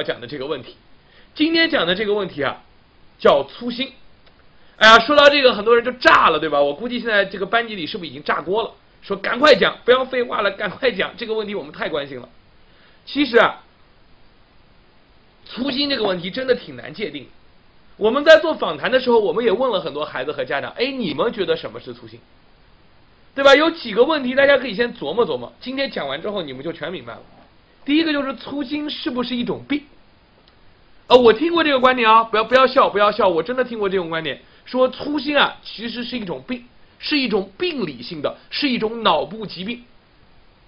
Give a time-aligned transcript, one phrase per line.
[0.00, 0.76] 要讲的这个问题。
[1.34, 2.62] 今天讲的这个问题啊，
[3.18, 3.92] 叫粗心。
[4.76, 6.58] 哎呀，说到这个，很多人就炸了，对吧？
[6.58, 8.72] 我估计现在这个班级里是不是已经炸锅了？
[9.02, 12.28] 说赶快讲，不要废话了，赶快讲这个问题，我们太关心了。
[13.04, 13.62] 其实啊，
[15.44, 17.28] 粗心这个问题真的挺难界定。
[17.98, 22.18] 我们在做访谈的时候，我们也问了很多孩子和家长，哎，你们觉得什么是粗心？
[23.34, 23.54] 对吧？
[23.54, 25.52] 有几个问题，大家可以先琢磨琢磨。
[25.60, 27.22] 今天讲完之后，你们就全明白了。
[27.84, 29.82] 第一个就是粗心是不是一种病？
[31.10, 36.64] 呃，我听过这个观点啊，不要不要笑，不要笑，我真的听过这种观点，说粗心啊其实是一种病，
[37.00, 39.82] 是一种病理性的，是一种脑部疾病，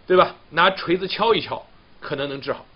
[0.05, 0.34] 对吧？
[0.50, 1.64] 拿锤子敲一敲，
[2.00, 2.66] 可能能治好。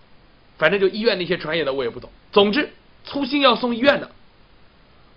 [0.57, 2.09] 反正就医院那些专业的我也不懂。
[2.31, 2.69] 总之，
[3.03, 4.09] 粗心要送医院的。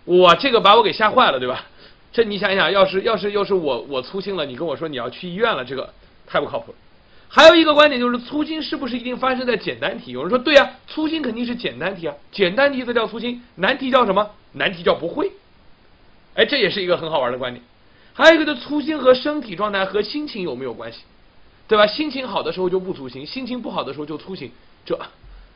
[0.06, 1.66] 哇这个把我给吓坏了，对吧？
[2.12, 5.94] 这你想想，要是要是要是我我粗心了，你跟我说你要去医院了，这个
[6.26, 6.78] 太不靠谱了。
[7.32, 10.10] 还有一个观点就是粗心是不是一定发生在简单题？
[10.10, 14.30] 有人说对呀，粗心肯定是简单题啊，简单题才叫粗心，难题叫什么？
[14.52, 15.30] 难题叫不会。
[16.34, 17.64] 哎，这也是一个很好玩的观点。
[18.12, 21.02] 还有一个就粗心和身体状态和心情有没有关系？
[21.68, 21.86] 对吧？
[21.86, 24.50] 心情好的时候就不粗心，心情不好的时候就粗心，
[24.84, 24.98] 这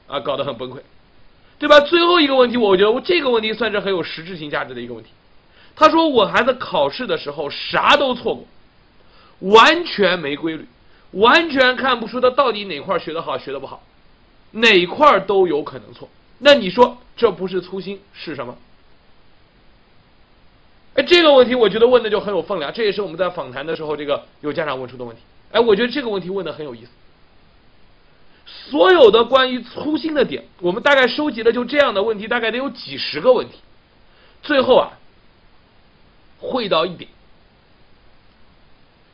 [0.07, 0.79] 啊搞得很崩溃。
[1.59, 1.81] 对吧？
[1.81, 5.11] 最后一个问题，我觉得我这个问题算是很有实质性价值的一个问题。
[5.75, 8.47] 他说我孩子考试的时候啥都错过，
[9.51, 10.67] 完全没规律，
[11.15, 13.83] 完全看不出他到底哪块学的好学的不好，
[14.53, 16.09] 哪块都有可能错。
[16.39, 18.57] 那你说这不是粗心是什么？
[20.95, 25.23] 哎，这个问题我觉得问的就很有分量，这也是我们在访谈的时候这个有家长问出的问题。
[25.51, 26.91] 哎，我觉得这个问题问的很有意思。
[28.47, 33.55] 所有的关于粗心的点，我们大概收集了就这样的问题，大概得有几十个问题。
[34.43, 34.93] 最后啊，
[36.39, 37.11] 会到一点，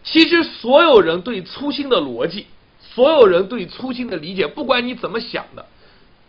[0.02, 2.46] 其实所有人对粗心的逻辑，
[2.80, 5.66] 所有人对粗心的理解，不管你怎么想的，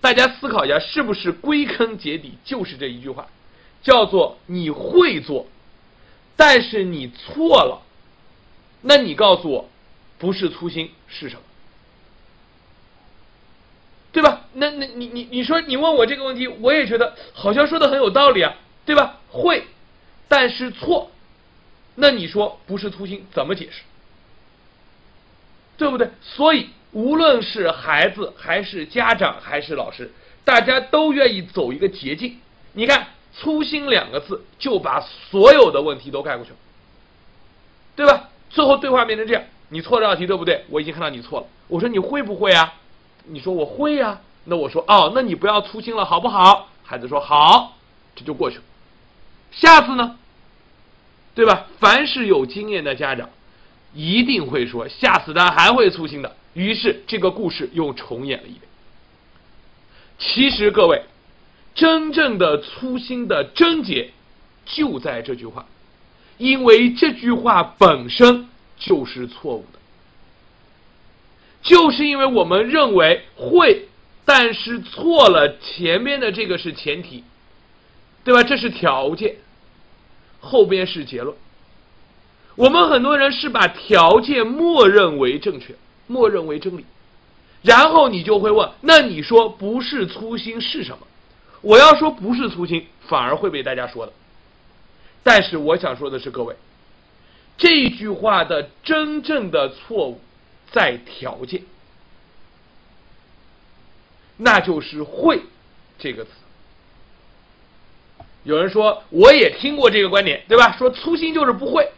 [0.02, 3.28] 大家思考一下，是不是归根结底就是这一句话，
[3.82, 5.48] 叫做你会做，
[6.36, 7.82] 但是你错了，
[8.82, 9.70] 那你告诉我，
[10.18, 11.42] 不是粗心是什么？
[14.12, 14.42] 对吧？
[14.54, 18.54] 那那你你你说你问我这个问题，我也觉得好像说的很有道理啊，
[18.86, 19.22] 对吧？
[19.30, 19.64] 会，
[20.28, 21.10] 但是错，
[21.96, 23.82] 那你说不是粗心，怎么解释？
[25.78, 26.10] 对不对？
[26.22, 30.12] 所以无论是孩子还是家长还是老师，
[30.46, 32.40] 大家都愿意走一个捷径。
[32.74, 36.58] 你看“粗心”两个字就把所有的问题都盖过去了，
[37.96, 38.30] 对吧？
[38.50, 40.66] 最后对话变成这样：你错这道题对不对？
[40.70, 41.48] 我已经看到你错了。
[41.68, 42.74] 我说你会不会啊？
[43.26, 46.68] 你说我会呀，那我说哦，那你不要粗心了，好不好？
[46.84, 47.78] 孩子说好，
[48.16, 48.64] 这就过去了。
[49.52, 50.18] 下次呢，
[51.34, 51.68] 对吧？
[51.80, 53.30] 凡是有经验的家长，
[53.94, 56.36] 一定会说下次他还会粗心的。
[56.54, 58.62] 于是这个故事又重演了一遍。
[60.20, 61.04] 其实各位，
[61.74, 64.12] 真正的粗心的症结
[64.66, 65.66] 就在这句话，
[66.38, 69.80] 因为这句话本身就是错误的。
[71.64, 73.88] 就是因为我们认为会，
[74.26, 77.24] 但是错了，前面的这个是前提，
[78.24, 78.44] 对吧？
[78.44, 79.36] 这是条件，
[80.42, 81.34] 后边是结论。
[82.56, 85.76] 我们很多人是把条件默认为正确，
[86.08, 86.86] 默认为真理，
[87.62, 91.08] 然后你就会问：那你说不是粗心是什么？
[91.62, 94.12] 我要说不是粗心，反而会被大家说的。
[95.24, 96.58] 但是我想说的是，各位，
[97.58, 100.20] 这句话的真正的错误。
[100.74, 101.64] 在条件，
[104.38, 105.42] 那就是“会”
[106.00, 106.30] 这个词。
[108.44, 110.76] 有人说，我也听过这个观点，对吧？
[110.78, 111.90] 说粗心就是不会。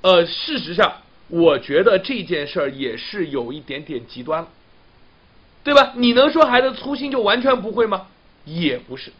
[0.00, 4.48] 呃，事实上，我觉得这件事儿也是有一点点极端了，
[5.62, 5.92] 对吧？
[5.94, 8.08] 你能说孩子粗心就完全不会吗？
[8.44, 9.12] 也不是。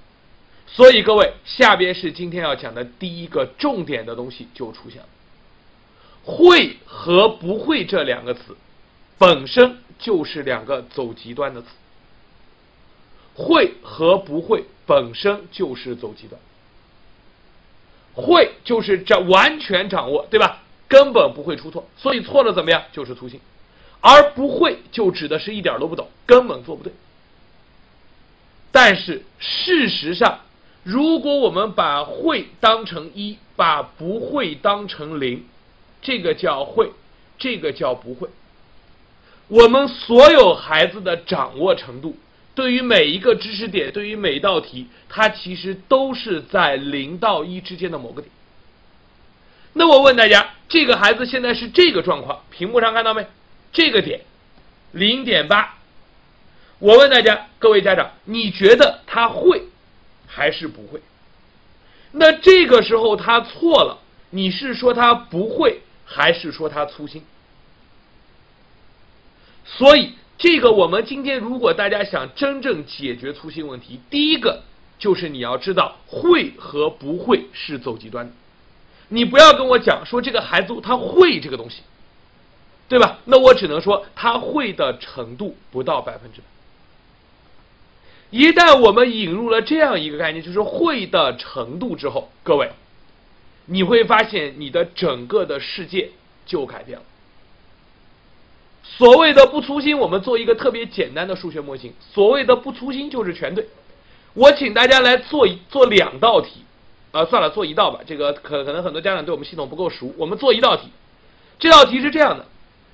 [0.66, 5.08] 所以各位，下边是今天要讲的第一个重点的东西就出现了。
[6.24, 8.56] 会和不会这两个词，
[9.18, 11.68] 本身就是两个走极端的词。
[13.34, 16.40] 会和不会本身就是走极端。
[18.14, 20.60] 会就是掌完全掌握，对吧？
[20.88, 22.82] 根本不会出错，所以错了怎么样？
[22.92, 23.40] 就是粗心。
[24.00, 26.92] 而不会就指的是一点都不懂，根本做不对。
[28.70, 30.40] 但是事实上，
[30.82, 35.44] 如果我们把会当成一，把不会当成零。
[36.02, 36.90] 这个叫会，
[37.38, 38.28] 这个叫不会。
[39.48, 42.16] 我们所有孩子的掌握程度，
[42.54, 48.30] 对于每一个知识点，对于每道题，它其实都是在零到一之间的某个点。
[49.72, 53.26] 那我问大家，这个孩子现在是这个状况，屏幕上看到没？
[53.72, 54.20] 这个点
[54.92, 55.78] 零点八，
[56.78, 59.62] 我问大家，各位家长，你觉得他会
[60.26, 61.00] 还是不会？
[62.10, 67.24] 那这个时候他错了，你是说他不会，还是说他粗心？
[69.64, 74.64] 所以，这个我们今天如果大家想真正解决粗心问题，第一个
[74.98, 78.32] 就是你要知道会和不会是走极端的。
[79.06, 81.82] 你不要跟我讲说这个孩子他会这个东西，
[82.88, 83.20] 对吧？
[83.26, 86.46] 那我只能说他会的程度不到百分之百。
[88.30, 92.72] 一旦我们引入了这样一个概念，就是会的程度之后，各位，
[93.66, 96.10] 你会发现你的整个的世界
[96.44, 97.04] 就改变了。
[98.82, 101.94] 所谓的不粗心，我们做一个特别简单的数学模型。
[102.00, 103.68] 所谓的不粗心就是全对。
[104.34, 106.64] 我请大家来做一做两道题，
[107.12, 108.00] 啊，算了，做一道吧。
[108.06, 110.88] 这个可可能很多家长对我们系统不够熟，我们做一道题。
[111.58, 112.46] 这道题是这样的。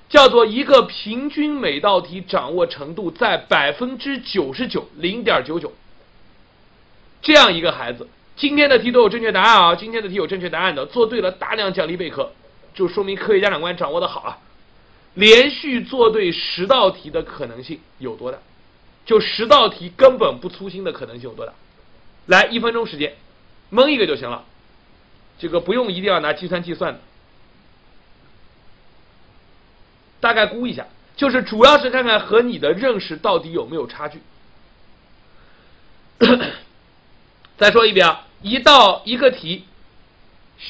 [0.09, 5.71] 叫做一个平均每道题掌握程度在百分之九十九零点九九，
[7.21, 9.75] 这样一个孩子，今天的题都有正确答案啊！
[9.75, 12.31] 今天的题有正确答案的，做对了大量奖励备课，
[12.73, 14.37] 就说明科学家长观掌握的好啊！
[15.15, 18.37] 连续做对十道题的可能性有多大？
[19.05, 21.53] 就十道题根本不粗心的可能性有多大？
[22.27, 23.15] 来，一分钟时间，
[23.69, 24.45] 蒙一个就行了，
[25.39, 26.99] 这个不用一定要拿计算器算的。
[30.19, 30.85] 大概估一下，
[31.15, 34.21] 就是主要是看看和你的认识到底有没有差距。
[37.57, 39.63] 再说一遍啊，一道一个题，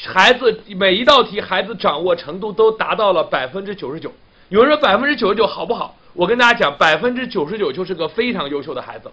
[0.05, 4.13] 孩子每一道题孩子掌握程度都达到了百分之九十九。
[4.49, 5.95] 有人说百分之九十九好不好？
[6.13, 9.11] 我跟大家讲，百分之九十九就是个非常优秀的孩子，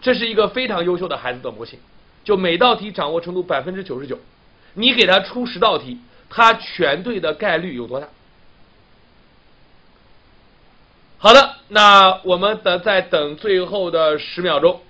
[0.00, 1.78] 这是一个非常优秀的孩子的模型。
[2.24, 4.18] 就每道题掌握程度百分之九十九，
[4.74, 5.98] 你给他出十道题，
[6.30, 8.08] 他全对的概率有多大？
[11.18, 14.80] 好的，那我们的在等最后的十秒钟，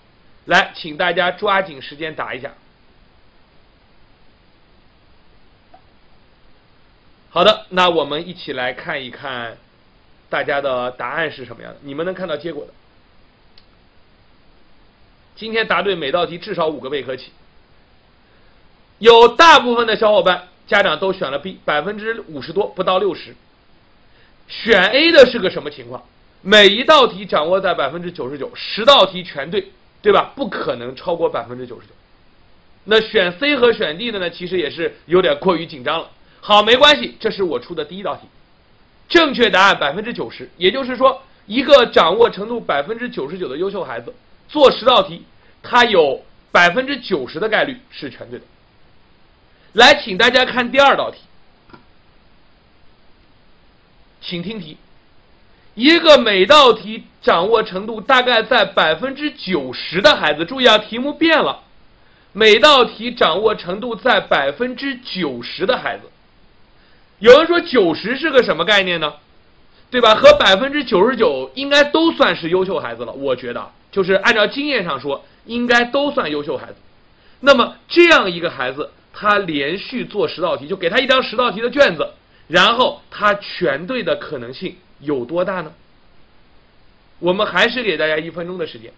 [0.45, 2.53] 来，请大家抓紧时间答一下。
[7.39, 9.57] 好的，那我们一起来看一看
[10.29, 11.79] 大家的答案是什么样的。
[11.85, 12.73] 你们能看到结果的。
[15.37, 17.31] 今天答对每道题至少五个贝壳起，
[18.99, 23.37] 有大部分的小伙伴家长都选了 B，百分之五十多，不到六十。
[24.49, 26.03] 选 A 的是个什么情况？
[26.43, 29.71] 每一道题掌握在百分之九十九，十道题全对，
[30.03, 30.33] 对吧？
[30.35, 31.93] 不可能超过百分之九十九。
[32.83, 34.29] 那选 C 和选 D 的呢？
[34.29, 36.11] 其实也是有点过于紧张了。
[36.41, 38.23] 好，没关系，这是我出的第一道题，
[39.09, 40.49] 正确答案百分之九十。
[40.57, 44.15] 也就是说，一个掌握程度百分之九十九的优秀孩子，
[44.49, 45.25] 做十道题，
[45.63, 48.45] 他有百分之九十的概率是全对的。
[49.75, 51.19] 来，请大家看第二道题，
[54.21, 54.79] 请听题。
[55.75, 61.63] 一个每道题掌握程度大概在百分之九十的孩子，注意啊，题目变了。
[62.33, 66.11] 每道题掌握程度在百分之九十的孩子，
[67.19, 69.15] 有人说九十是个什么概念呢？
[69.91, 70.15] 对吧？
[70.15, 73.13] 和百分之九十九应该都算是优秀孩子了。
[73.13, 76.75] 我觉得，就是按照经验上说，应该都算优秀孩子。
[77.41, 82.11] 那么这样一个孩子，他连续做十道题，就给他一张十道题的卷子，
[82.49, 84.77] 然后他全对的可能性。
[85.01, 85.73] 有多大呢？
[87.19, 88.93] 我们还是给大家一分钟的时间，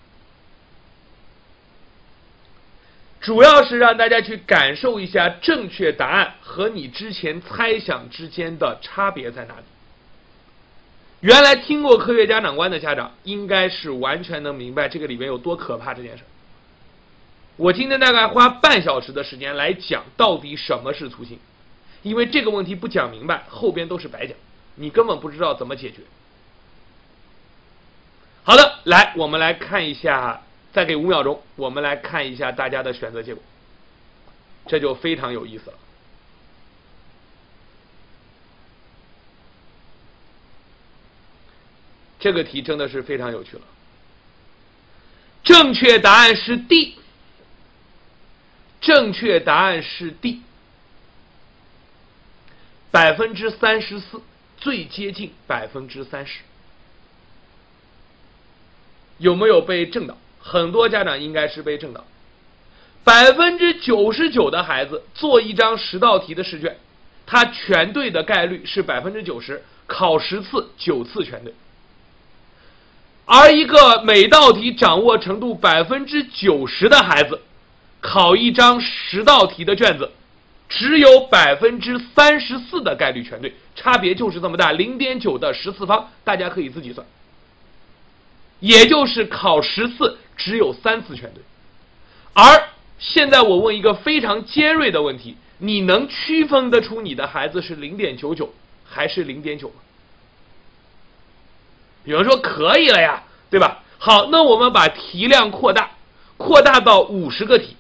[3.21, 9.65] 主要是让大家去感受一下正确答案和你之前猜想之间的差别在哪里。
[11.21, 16.25] 原来听过科学家长观的家长，应该是完全能明白这个里面有多可怕这件事。
[17.57, 21.39] 我今天大概花半小时的时间来讲到底什么是粗心，
[22.01, 24.35] 因为这个问题不讲明白，后边都是白讲。
[24.77, 25.99] 你根本不知道怎么解决。
[28.45, 30.41] 好的，来，我们来看一下，
[30.73, 33.43] 再给五秒钟，我们来看一下大家的选择结果，
[34.67, 35.79] 这就非常有意思了。
[42.19, 43.63] 这个题真的是非常有趣了。
[45.43, 46.97] 正确答案是 D，
[48.81, 50.43] 正确答案是 D，
[52.91, 54.23] 百分之三十四。
[54.59, 56.43] 最接近百分之三十，
[59.17, 60.19] 有没有被正到？
[60.41, 62.05] 很多家长应该是被正到。
[63.05, 66.77] 百分之九十九的孩子做一张十道题的试卷，
[67.27, 71.55] 他全对的概率是百分之九十，考十次九次全对。
[73.25, 77.41] 而一个每道题掌握程度百分之九十的孩子，
[78.01, 80.11] 考一张十道题的卷子。
[80.69, 87.05] 只有百分之三十四的概率全对，差别就是这么大，零点九的十次方，大家可以自己算。
[88.61, 91.43] 也就是考十次只有三次全对。
[92.33, 92.69] 而
[92.99, 98.55] 现在我问一个非常尖锐的问题：你能区分得出你的孩子是零点九九
[98.85, 99.75] 还是零点九吗？
[102.05, 103.83] 有人说可以了呀，对吧？
[103.99, 105.91] 好，那我们把题量扩大，
[106.39, 107.77] 扩大到五十个题。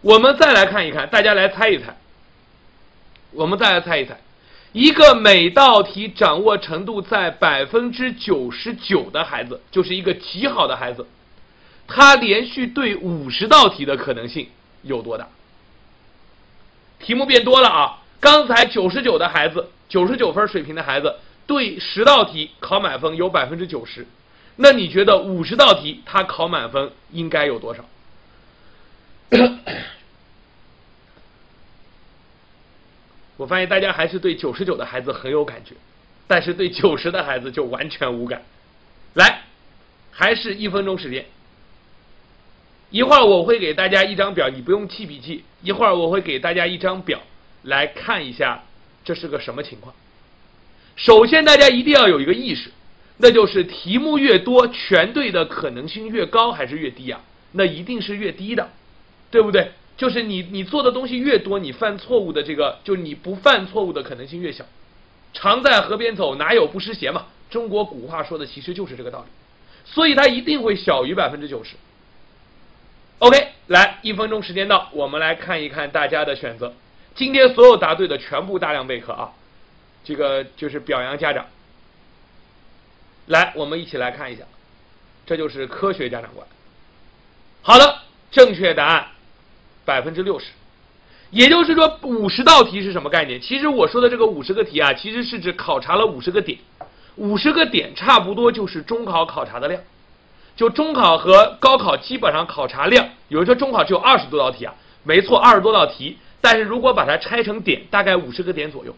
[0.00, 1.96] 我们再来看一看，大家来猜一猜。
[3.30, 4.18] 我们再来猜一猜，
[4.72, 11.06] 一个每道题掌握程度在百分之九十九的孩子，就是一个极好的孩子，
[11.86, 14.48] 他连续对五十道题的可能性
[14.82, 15.28] 有多大？
[16.98, 17.98] 题目变多了啊！
[18.18, 24.06] 刚才九十九的孩子，九十九分水平的孩子，对十道题考满分有百分之九十，
[24.56, 27.84] 那你觉得五十道题他考满分应该有多少？
[33.36, 35.74] 我发现大家还是对九十九的孩子很有感觉，
[36.26, 38.42] 但是对九十的孩子就完全无感。
[39.12, 39.42] 来，
[40.10, 41.26] 还是一分钟时间。
[42.94, 45.42] 一会儿我会给大家一张表，你不用记笔记。
[45.62, 47.20] 一会儿我会给大家一张表，
[47.64, 48.62] 来看一下
[49.04, 49.92] 这是个什么情况。
[50.94, 52.70] 首先，大家一定要有一个意识，
[53.16, 57.20] 那就是题目越多，全对的可能性越高还是越低啊？
[57.50, 58.70] 那一定是越低的，
[59.28, 59.72] 对不对？
[59.96, 64.64] 就是你你做的东西越多，你犯错误的这个，就你不犯错误的可能性越小。
[65.32, 67.26] 常在河边走，哪有不湿鞋嘛？
[67.50, 69.26] 中国古话说的其实就是这个道理，
[69.84, 71.74] 所以它一定会小于百分之九十。
[73.18, 76.74] OK，来，一分钟时间到，我们来看一看大家的选择。
[77.14, 79.32] 今天所有答对的全部大量备课啊，
[80.02, 81.46] 这个就是表扬家长。
[83.26, 84.42] 来，我们一起来看一下，
[85.24, 86.46] 这就是科学家长观。
[87.62, 89.08] 好的，正确答案。
[89.86, 90.46] 百分之六十，
[91.28, 93.38] 也就是说五十道题是什么概念？
[93.38, 96.58] 其实我说的这个五十个题啊，其实是指考察了五十个点，
[97.16, 99.82] 五十个点差不多就是中考考察的量。
[100.56, 106.18] 就中考和高考基本上考察量，有人说中考只有二十多道题啊，没错，二十多道题。
[106.40, 108.94] 但是如果把它拆成点，大概五十个点左右。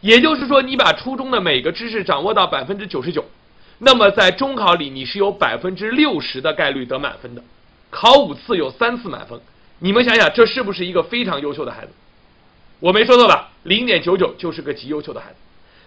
[0.00, 3.24] 也就是说，你把初中的每个知识掌握到百分之九十九，
[3.78, 7.42] 那么在中考里你是有百分之六十的概率得满分的。
[7.90, 9.40] 考五次有三次满分。
[9.78, 11.92] 你们想想，这是不是一个非常优秀的孩子？
[12.80, 13.50] 我没说错吧？
[13.62, 15.36] 零点九九就是个极优秀的孩子。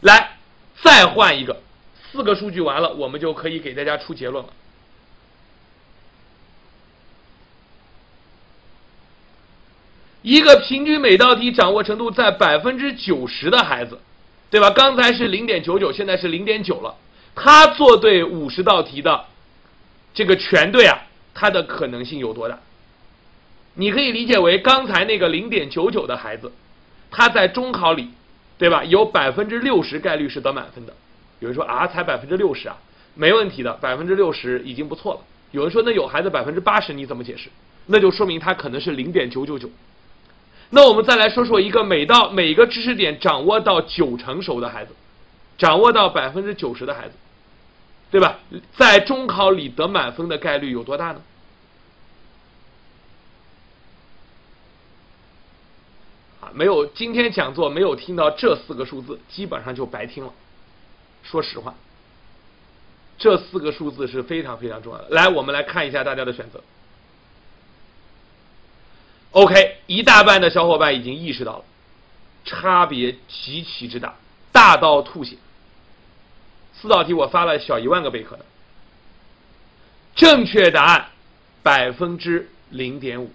[0.02, 0.38] 来，
[0.82, 1.58] 再换一个，
[2.12, 4.50] 四个数据完了，我们就可以给大家出结论了。
[10.28, 13.98] 一个平均每道题掌握程度在百分之九十的孩子，
[14.50, 14.70] 对吧？
[14.72, 16.94] 刚才是零点九九，现在是零点九了。
[17.34, 19.24] 他做对五十道题的
[20.14, 21.04] 这个全对啊，
[21.34, 22.60] 他的可能性有多大？
[23.76, 26.52] 你可以理解为刚才那个零点九九的孩子，
[27.10, 28.10] 他在中考里，
[28.58, 28.84] 对吧？
[28.84, 30.94] 有百分之六十概率是得满分的。
[31.40, 32.76] 有人说啊，才百分之六十啊，
[33.16, 35.22] 没问题的，百分之六十已经不错了。
[35.52, 37.48] 有人说那有孩子百分之八十，你怎么解释？
[37.86, 39.70] 那就说明他可能是零点九九九。
[40.70, 44.94] 那我们再来说说一个每到每个知识点掌握到九成熟的孩子，
[45.58, 47.16] 掌握到百分之九十的孩子，
[48.12, 48.40] 对吧？
[48.76, 51.22] 在中考里得满分的概率有多大呢？
[56.42, 60.34] 啊没有今天讲座没有听到这四个数字，基本上就白听了。
[61.24, 61.74] 说实话，
[63.18, 65.08] 这四个数字是非常非常重要的。
[65.12, 66.62] 来，我们来看一下大家的选择。
[69.32, 71.64] OK，一大半的小伙伴已经意识到了，
[72.46, 74.16] 差别极其之大，
[74.52, 75.36] 大到吐血。
[76.80, 78.46] 四道题我发了小一万个贝壳的，
[80.16, 81.08] 正确答案
[81.62, 83.32] 百分之零点五。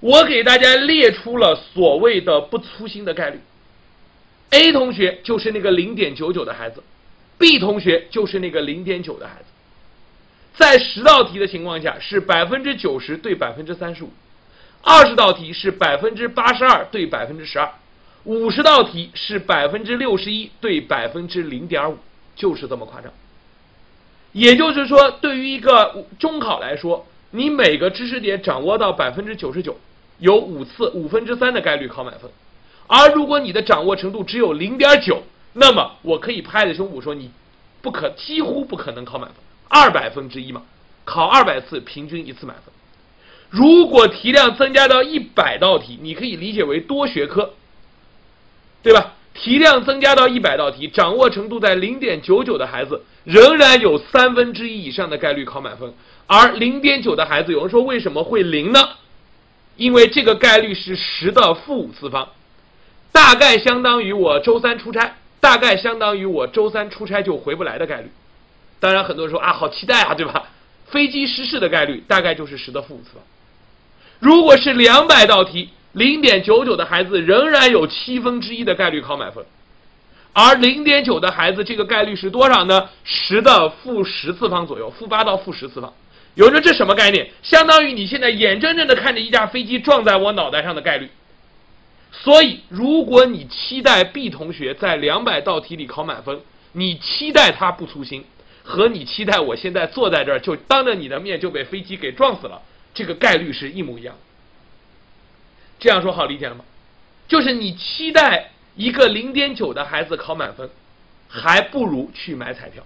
[0.00, 3.40] 我给大家列出了所谓的不粗心的概率
[4.50, 6.82] ，A 同学就是那个零点九九的孩子
[7.38, 9.46] ，B 同学就是那个零点九的孩子。
[10.56, 14.10] 在十道题的情况下是百分之九十对百分之三十五，
[14.82, 17.70] 二十道题是百分之八十二对百分之十二，
[18.24, 21.98] 五十道题是百分之六十一对百分之零点五，
[22.34, 23.12] 就是这么夸张。
[24.32, 29.78] 也就是说，对于一个中考来说，你每个知识点掌握到百分之九十九。
[30.18, 32.30] 有五次五分之三的概率考满分，
[32.86, 35.22] 而如果你的掌握程度只有零点九，
[35.52, 37.30] 那么我可以拍着胸脯说你
[37.82, 39.36] 不可几乎不可能考满分，
[39.68, 40.62] 二百分之一嘛，
[41.04, 42.72] 考二百次平均一次满分。
[43.50, 47.54] 如果题量增加到一百道题，你可以理解为多学科，
[48.82, 49.14] 对吧？
[49.34, 55.92] 题量增加到一百道题，掌握程度在零点九九的孩子，仍然有三分之一以上的概率考满分，
[56.26, 58.80] 而零点九的孩子，有人说为什么会零呢？
[59.76, 62.30] 因为这个概率是十的负五次方，
[63.12, 68.10] 大概相当于我周三出差，大概相当于我周三出差就回不来的概率。
[68.78, 70.50] 当然，很多人说啊，好期待啊，对吧？
[70.86, 73.22] 飞机失事的概率大概就是十的负五次方。
[74.20, 79.44] 如果是两百道题，零点九九的孩子仍然有七分之一的概率考满分，
[80.32, 82.88] 而零点九的孩子这个概率是多少呢？
[83.04, 85.92] 十的负十次方左右，负八到负十次方。
[86.34, 87.30] 有人说这什么概念？
[87.42, 91.10] 相当于你现在眼睁睁的看着一架飞机撞在我脑袋上的概率。
[92.12, 96.40] 所以，如果你期待 B 同学在两百道题里考满分，
[96.72, 98.24] 你期待他不粗心，
[98.66, 102.60] 和你期待我现在坐在这儿就当着你的面就被飞机给撞死了，
[102.92, 104.16] 这个概率是一模一样。
[105.78, 106.64] 这样说好理解了吗？
[107.28, 110.68] 就是你期待一个零点九的孩子考满分，
[111.28, 112.82] 还不如去买彩票。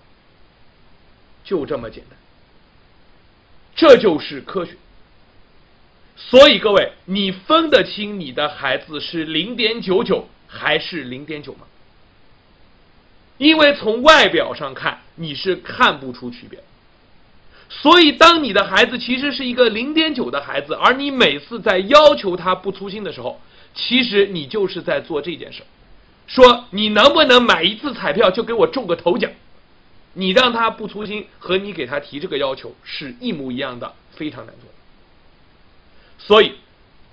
[1.42, 2.18] 就这么简单。
[3.74, 4.76] 这就是科学，
[6.16, 11.60] 所以各位，你分得清你的孩子是零点九九还是零点九吗？
[13.38, 16.58] 因为从外表上看，你是看不出区别。
[17.68, 23.40] 所以，当你的孩子其实是一个零点九的孩子，而你每次在要求他不粗心的时候，
[23.74, 25.62] 其实你就是在做这件事：
[26.26, 29.30] 说你能不能买一次彩票就给我中个头奖？
[30.14, 34.68] 你让他不粗心，和你给他提这个要求是一模一样的，非常难做。
[36.18, 36.54] 所以，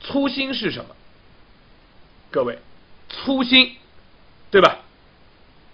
[0.01, 0.95] 粗心是什么？
[2.31, 2.57] 各位，
[3.09, 3.75] 粗心，
[4.49, 4.79] 对吧？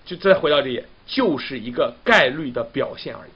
[0.06, 3.32] 就再回到这页，就是一个概率的表现而已。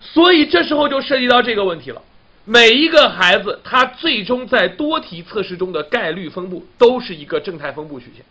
[0.00, 2.02] 所以这时候就涉及到这个问题了：
[2.44, 8.24] 每一个孩子他最终在多题测试中的概率分布都是一个正态分布曲线。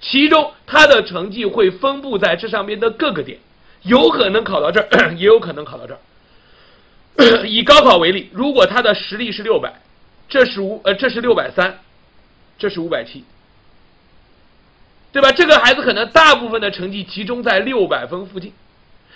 [0.00, 3.38] 其中，他的成绩会分布在这上面的各个点，
[3.82, 6.00] 有可能考到这儿， 也有可能考到这儿。
[7.46, 9.74] 以高考为例，如果他的实力是六百，
[10.26, 11.80] 这是五呃，这是六百三，
[12.58, 13.24] 这是五百七，
[15.12, 15.32] 对吧？
[15.32, 18.52] 这个孩子可能大部分的成绩集中在六百分附近，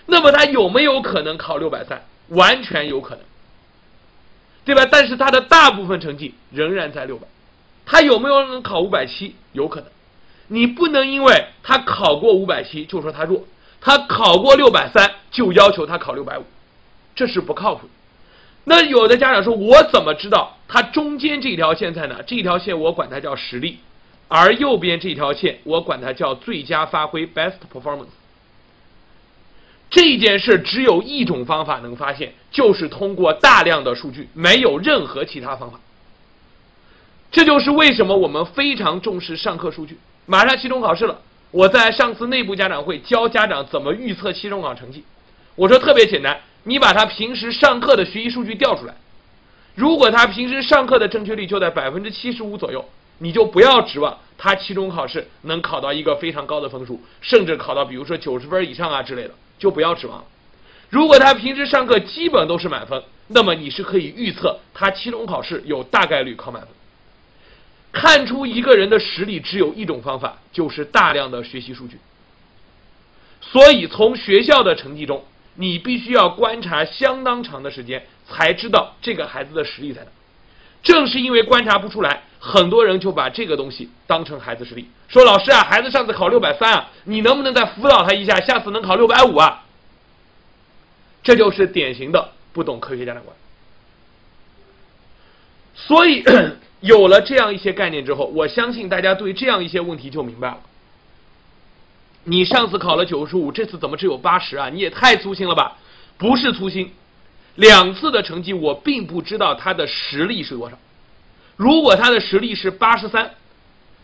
[0.07, 2.05] 那么他有没有可能考六百三？
[2.29, 3.25] 完全有可能，
[4.65, 4.89] 对吧？
[4.91, 7.27] 但是他的大部分成绩仍然在六百，
[7.87, 9.37] 他有没有能考五百七？
[9.53, 9.89] 有可能。
[10.49, 13.47] 你不能因为他考过五百七就说他弱，
[13.81, 16.45] 他考过六百三就要求他考六百五，
[17.15, 17.93] 这是不靠谱的。
[18.65, 22.21] 那有的家长说，我怎么知道他中间这条线在哪？
[22.27, 23.79] 这条线我管它叫实力，
[24.37, 28.09] 而右边这条线我管它叫最佳发挥 （best performance）。
[29.89, 35.79] 这件事只有一种方法能发现，就是通过大量的数据，没有任何其他方法。
[37.31, 39.97] 这就是为什么我们非常重视上课数据。
[40.27, 41.21] 马上期中考试了，
[41.53, 45.05] 我在上次内部家长会教家长怎么预测期中考成绩。
[45.55, 48.97] 我说特别简单，你把他平时上课的学习数据调出来，
[49.77, 52.85] 如果他平时上课的正确率就在百分之七十五左右，
[53.19, 60.25] 你就不要指望他期中考试能考到一个非常高的分数，甚至考到比如说九十分以上啊之类的，就不要指望了。
[60.91, 66.71] 如果他平时上课基本都是满分，那么你是可以预测他期中考试有大概率考满分。
[67.93, 71.99] 看出一个人的实力只有一种方法，就是大量的学习数据。
[73.41, 80.09] 所以从学校的成绩中，你必须要观察相当长的时间，才知道这个孩子的实力在哪。
[80.85, 89.65] 正是因为观察不出来，很多人就把这个东西当成孩子实力，说老师啊，孩子上次考六百三啊，你能不能再辅导他一下，下次能考六百五啊？
[91.25, 93.35] 这就是典型的不懂科学家长观。
[95.75, 96.23] 所以。
[96.85, 100.59] 有了这样一些概念之后，我相信大家对这样一些问题就明白了。
[102.25, 104.69] 你上次考了九十五，这次怎么只有八十啊？
[104.69, 105.79] 你也太粗心了吧？
[106.19, 106.93] 不是粗心，
[107.57, 110.79] 两次的成绩我并不知道他的实力是多少。
[111.57, 113.35] 如果他的实力是八十三，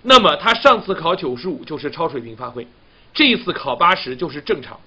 [0.03, 2.67] 那么他上次考九十五就是超水平发挥，
[3.13, 4.79] 这一次考八十就是正常。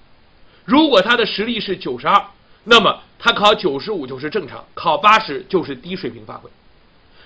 [0.64, 2.24] 如果他的实力是九十二，
[2.64, 6.48] 那么他考九十五就是正常，考八十就是低水平发挥。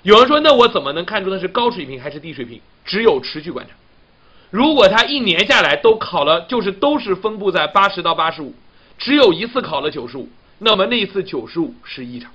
[0.03, 2.61] 有人说：“那我怎么能看出他是高水平还是低水平？
[2.85, 3.73] 只有持续观察。
[4.51, 8.55] 如果他一年下来都考了，就是都是分布在八十到八十五，
[8.97, 12.31] 只有一次考了九十五，那么那次九十五是异常。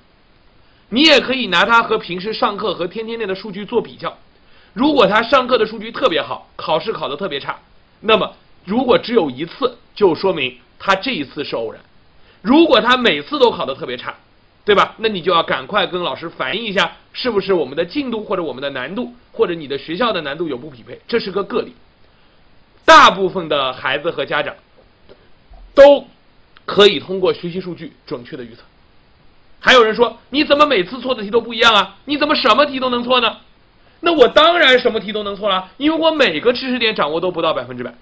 [0.90, 4.18] 你也可以拿它和平时上课和天天练的数据做比较。
[4.74, 7.60] 如果他上课的数据特别好，考试考得特别差，
[8.02, 8.34] 那么
[8.66, 11.80] 如果只有一次，就说明他这一次是偶然。
[12.42, 14.16] 如果他每次都考得特别差，
[14.66, 14.96] 对吧？
[14.98, 21.00] 那你就要赶快跟老师反映一下，是不是我们的进度或者我们的难度或者你的学校的难度有不匹配？
[21.08, 21.76] 这是个个例。
[22.86, 24.56] 大部分的孩子和家长
[25.76, 26.08] 都
[26.66, 28.62] 可以通过学习数据准确的预测。
[29.60, 31.96] 还有人说，你怎么每次错的题都不一样啊？
[32.06, 33.38] 你怎么什么题都能错呢？
[34.02, 37.96] 那我当然什么题都能错了，因为我每个知识点掌握都不到百分之百，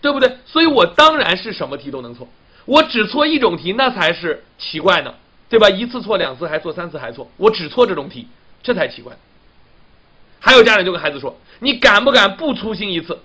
[0.00, 0.38] 对不对？
[0.46, 2.26] 所以我当然是什么题都能错。
[2.64, 5.14] 我只错一种题，那才是奇怪呢，
[5.50, 5.68] 对吧？
[5.68, 8.26] 一次错，两次还错，三次还错，我只错这种题，
[8.62, 9.14] 这才奇怪。
[10.38, 13.18] 还有家长就跟孩子说：“你敢不敢不粗心一次？”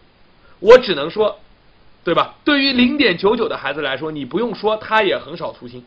[0.59, 1.39] 我只能说，
[2.05, 2.35] 对吧？
[2.45, 5.83] 对于零点九九的孩子来说，你不用说，他也很少粗心。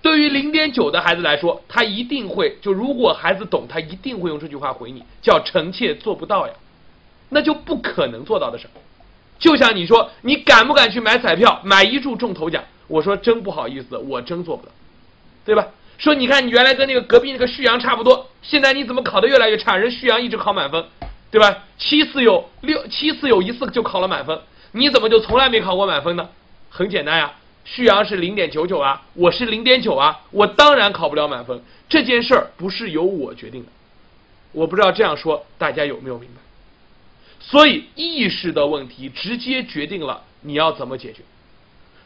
[0.00, 6.52] 对于零点九的孩子来说，他一定会就如果孩子懂，他一定会用这句话回你，叫“臣妾做不到呀”，
[7.30, 8.68] 那就不可能做到的事。
[9.40, 12.62] 就像你说，你敢不敢去买彩票，买一注中头奖？
[12.86, 14.72] 我说真不好意思，我真做不到，
[15.44, 15.66] 对吧？
[15.98, 19.76] 说你看你原来跟那个隔壁那个旭阳差不多，现在你怎么考得越来越差？
[19.76, 20.84] 人旭阳一直考满分，
[21.32, 21.64] 对吧？
[21.78, 24.38] 七次有六七次有一次就考了满分，
[24.76, 26.28] 你怎么就从来没考过满分呢？
[26.68, 27.32] 很简单呀，
[27.64, 31.62] 旭阳是零点九九啊，我是零点九啊，我当然考不了满分。
[31.88, 33.72] 这件事儿不是由我决定的，
[34.52, 36.42] 我不知道这样说大家有没有明白？
[37.40, 41.22] 所以意识的问题直接决定了你要怎么解决。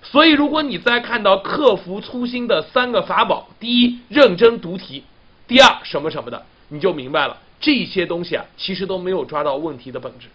[0.03, 5.03] 所以，如果你再看到克服粗心的三个法宝，第一，认真读题；
[5.49, 10.29] 第二，什么什么的，你就明白了，这些东西啊，其实都没有抓到问题的本质，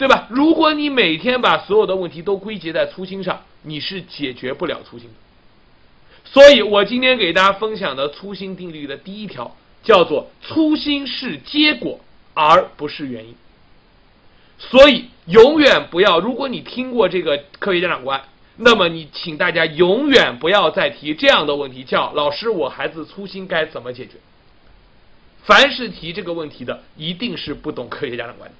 [0.00, 0.26] 对吧？
[0.30, 5.14] 如果你每天把所有的问题都归结在粗心上，你是解决不了粗心的。
[6.24, 12.00] 所以我今天给大家分享的粗心定律的第一条叫做：粗心是结果，
[12.32, 13.34] 而不是原因。
[14.58, 16.18] 所以，永远不要。
[16.18, 18.22] 如果你听过这个科学家长观，
[18.56, 24.12] 那么你请大家永远不要再提这样的问题，叫“老师，我孩子粗心该怎么解决？”
[25.44, 28.56] 凡是提这个问题的，一定是不懂科学家长观的，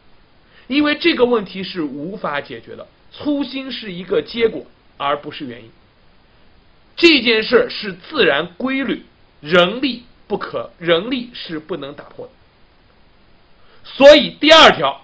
[0.71, 2.87] 因为这个问题是无法解决的。
[3.11, 4.65] 粗心是一个结果，
[4.97, 5.71] 而不是原因。
[6.95, 9.05] 这件事是自然规律，
[9.41, 12.33] 人力不可，人力是不能打破的。
[13.83, 15.03] 所以，第二条。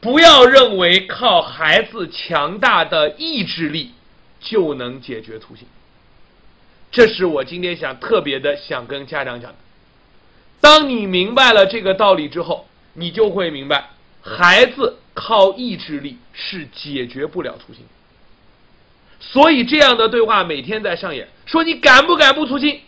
[0.00, 3.92] 不要认为靠孩子强大的意志力
[4.40, 5.66] 就能解决粗心，
[6.90, 9.58] 这是我今天想特别的想跟家长讲的。
[10.60, 13.90] 当你明白了这个道理之后，你就会明白，
[14.22, 17.84] 孩子靠意志力是解决不了粗心。
[19.20, 22.80] 所以这样的对话每天在上演，说你敢不敢不粗心？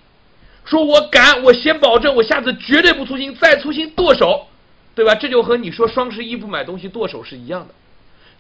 [0.65, 4.49] 说我敢，我先保证，我下次绝对不粗心，再粗心剁手。
[4.95, 5.15] 对吧？
[5.15, 7.75] 这就和你说双十一不买东西剁手是一样的，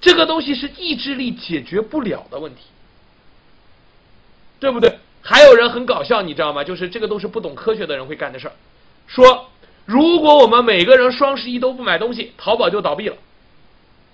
[0.00, 2.62] 这个东西是意志力解决不了的问题，
[4.58, 4.98] 对不对？
[5.20, 6.64] 还有人很搞笑，你知道吗？
[6.64, 8.54] 就是这个都是不懂科学的人会干的事儿。
[9.06, 9.50] 说
[9.86, 13.16] 如果我们每个人双十一都不买东西，淘宝就倒闭了，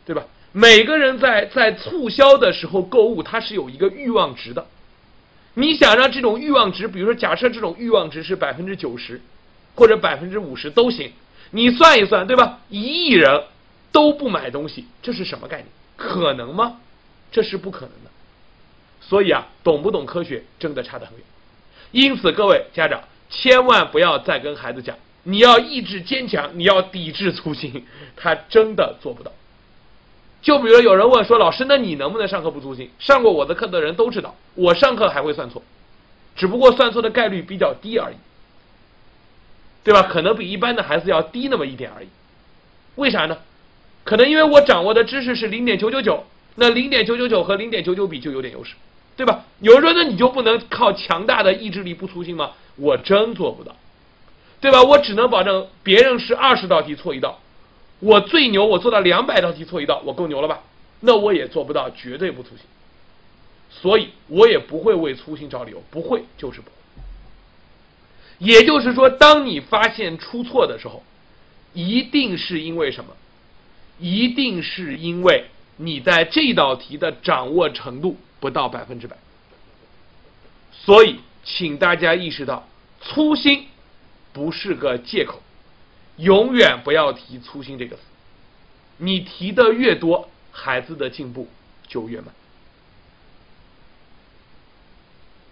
[0.07, 0.25] 对吧？
[0.53, 4.67] 每个人在在促销的时候购物，它是有一个欲望值的。
[5.55, 9.21] 你想让这种欲望值，比如说假设这种欲望值是百分之九十，
[9.75, 11.13] 或者百分之五十都行。
[11.51, 12.61] 你算一算，对吧？
[12.69, 13.45] 一亿人
[13.91, 15.67] 都不买东西，这是什么概念？
[15.97, 16.81] 可能吗？
[17.31, 18.11] 这是不可能的。
[19.01, 21.25] 所以啊，懂不懂科学真的差得很远。
[21.93, 29.33] 因此，各位家长千万不要再跟孩子讲，你要意志坚强，你要抵制粗心， 他真的做不到。
[30.41, 35.63] 就比如有人问说：“老师，那你能不能上课不粗心？”上过我的课的人都知道，我上课还会算错，
[36.35, 38.17] 只不过算错的概率比较低而已。
[39.85, 40.03] 对吧？
[40.03, 42.09] 可能比一般的孩子要低那么一点而已。
[42.97, 43.39] 为啥呢？
[44.05, 46.25] 可能因为我掌握的知识是零点九九九，
[46.57, 48.75] 那零点九九九和零点九九比就有点优势，
[49.17, 49.45] 对吧？
[49.61, 52.51] 有人说那你就不能靠强大的意志力不粗心吗？
[52.77, 53.75] 我真做不到，
[54.63, 54.81] 对吧？
[54.83, 57.41] 我只能保证别人是二十道题错一道，
[57.99, 60.63] 我最牛，我做到两百道题错一道，我够牛了吧？
[61.01, 62.61] 那我也做不到绝对不粗心，
[63.69, 66.77] 所以我也不会为粗心找理由，不会就是不会。
[68.39, 71.03] 也就是说，当你发现出错的时候，
[71.75, 73.11] 一定是因为什么？
[73.99, 75.47] 一定是因为
[75.77, 79.17] 你在这道题的掌握程度不到百分之百。
[80.73, 82.65] 所以，请大家意识到，
[83.01, 83.67] 粗心
[84.33, 85.43] 不是个借口，
[86.17, 88.03] 永远不要提粗心这个词。
[88.99, 91.49] 你提的越多，孩子的进步
[91.87, 92.35] 就越慢。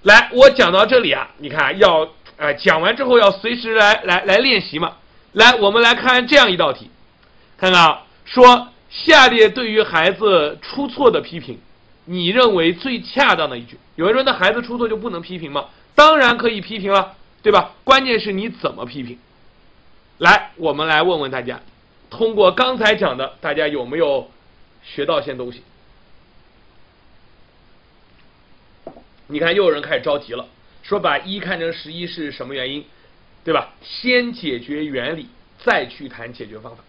[0.03, 2.09] 来，我讲到这里啊，你看要。
[2.37, 4.97] 哎，讲完之后要随时来来来练习嘛。
[5.33, 6.88] 来，我们来看这样一道题，
[7.59, 11.61] 看看啊，说下列对于孩子出错的批评，
[12.07, 13.79] 你认为最恰当的一句。
[13.97, 15.66] 有人说，那孩子出错就不能批评吗？
[15.95, 17.74] 当然可以批评了，对吧？
[17.85, 19.18] 关键是你怎么批评。
[20.18, 21.61] 来，我们来问问大家，
[22.11, 24.31] 通过刚才讲的，大家有没有
[24.83, 25.62] 学到些东西？
[29.29, 30.46] 你看，又有人开始着急了。
[30.83, 32.85] 说把一看成十一是什么原因，
[33.44, 33.72] 对吧？
[33.83, 36.83] 先解决原理，再去谈解决方法。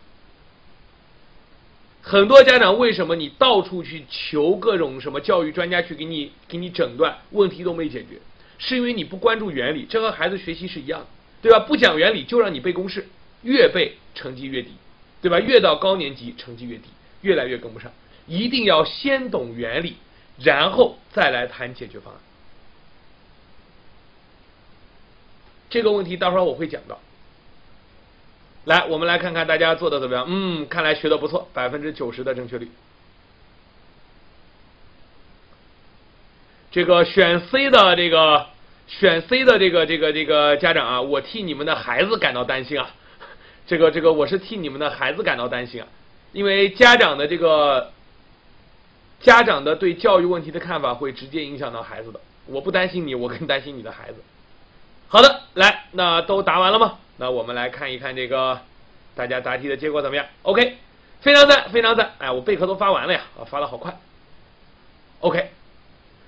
[2.02, 8.20] 很多家长为什么你到处去求各种什么教育专家去给你给你诊断，问题都没解决，
[8.62, 9.86] 是因为你不关注原理。
[9.90, 11.08] 这和孩子学习是一样的，
[11.42, 11.60] 对吧？
[11.60, 13.10] 不讲原理就让你背公式，
[13.42, 14.70] 越背成绩越低，
[15.22, 15.40] 对吧？
[15.40, 16.84] 越到高年级成绩越低，
[17.22, 17.92] 越来越跟不上。
[18.28, 19.96] 一定要先懂原理，
[20.40, 22.20] 然后再来谈解决方案。
[25.70, 27.00] 这个问题到时候我会讲到。
[28.66, 30.26] 来，我们来看看大家做的怎么样？
[30.30, 32.70] 嗯，看来学的不错，百分之九十的正确率。
[36.70, 38.48] 这个选 C 的这个
[39.00, 42.90] 选 C 的这个这个这个家长啊，我替你们的孩子感到担心啊。
[43.66, 45.88] 这个这个我是替你们的孩子感到担心啊，
[46.34, 47.94] 因为家长的这个
[49.22, 52.20] 家长的对教育问题的看法会直接影响到孩子的。
[52.48, 54.16] 我不担心你，我更担心你的孩子。
[55.08, 57.00] 好的，来，那都答完了吗？
[57.18, 58.60] 那我们来看一看这个
[59.16, 60.78] 大家答题的结果怎么样？OK，
[61.22, 62.14] 非常赞，非常赞！
[62.18, 63.98] 哎，我备课都发完了呀，啊，发的好快。
[65.20, 65.52] OK，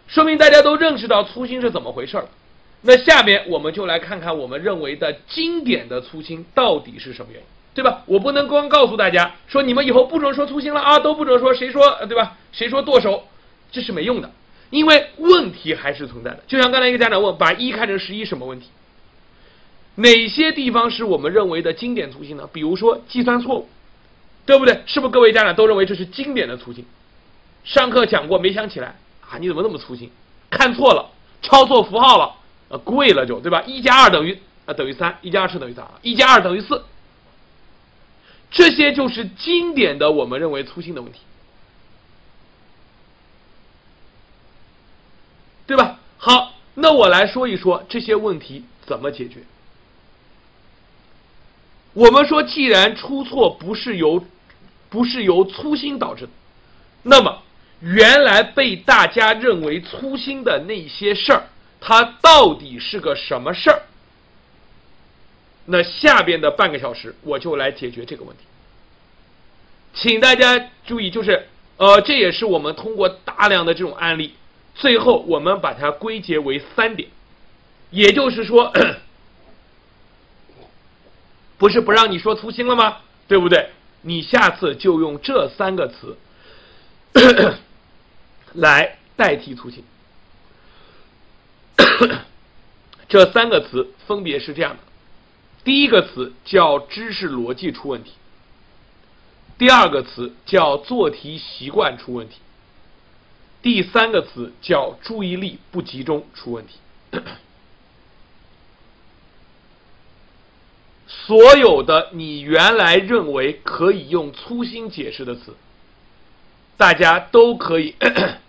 [0.07, 2.29] 说明大家都认识到粗心是怎么回事了。
[2.85, 8.03] 那下面我们就来看看我们认为的经典的粗心到底是什么原因，对吧？
[8.05, 12.37] 我不能光告诉大家说你们以后不准说粗心了啊，都不准说，谁说对吧？
[12.51, 13.23] 谁说剁手，
[13.71, 14.29] 这是没用的，
[14.69, 16.43] 因为问题还是存在的。
[16.45, 18.67] 就像刚才一个家长问，把一看成十一什么问题？
[19.95, 22.49] 哪些地方是我们认为的经典粗心呢？
[22.51, 23.69] 比如说计算错误，
[24.45, 24.81] 对不对？
[24.87, 26.85] 是不是各位家长都认为这是经典的粗心？
[27.63, 29.37] 上课讲过没想起来啊？
[29.39, 30.11] 你怎么那么粗心？
[30.49, 32.35] 看错了，抄错符号了，
[32.77, 33.63] 贵了就对吧？
[33.67, 36.83] 一加二等于啊等于三，一加二是等于三啊，一加二等于四，
[38.51, 41.19] 这些就是经典的我们认为粗心的问题，
[45.65, 45.99] 对吧？
[46.17, 49.43] 好，那我来说一说这些问题怎么解决。
[51.93, 54.25] 我们说，既然出错不是由
[54.89, 56.31] 不是由粗心导致的，
[57.03, 57.43] 那么
[57.81, 61.43] 原来被大家认为粗心的那些事儿，
[61.85, 63.81] 它到底是个什么事儿？
[65.65, 68.43] 那下边的半个小时，我就来解决这个问题。
[69.93, 74.35] 请大家注意，就是呃，这也是我们通过大量的这种案例，
[74.73, 77.09] 最后我们把它归结为三点，
[77.91, 78.71] 也就是说。
[81.59, 82.97] 不是不让你说粗心了吗？
[83.27, 83.69] 对不对？
[84.01, 86.17] 你下次就用这三个词
[88.53, 89.83] 来代替粗心。
[93.09, 94.79] 这三个词分别是这样的：
[95.63, 98.11] 第一个词叫知识逻辑出问题；
[99.57, 102.37] 第二个词叫做题习惯出问题；
[103.61, 106.79] 第三个词叫注意力不集中出问题。
[111.07, 115.55] 所有的你原来认为可以用粗心解释的词，
[116.75, 117.95] 大家都可以，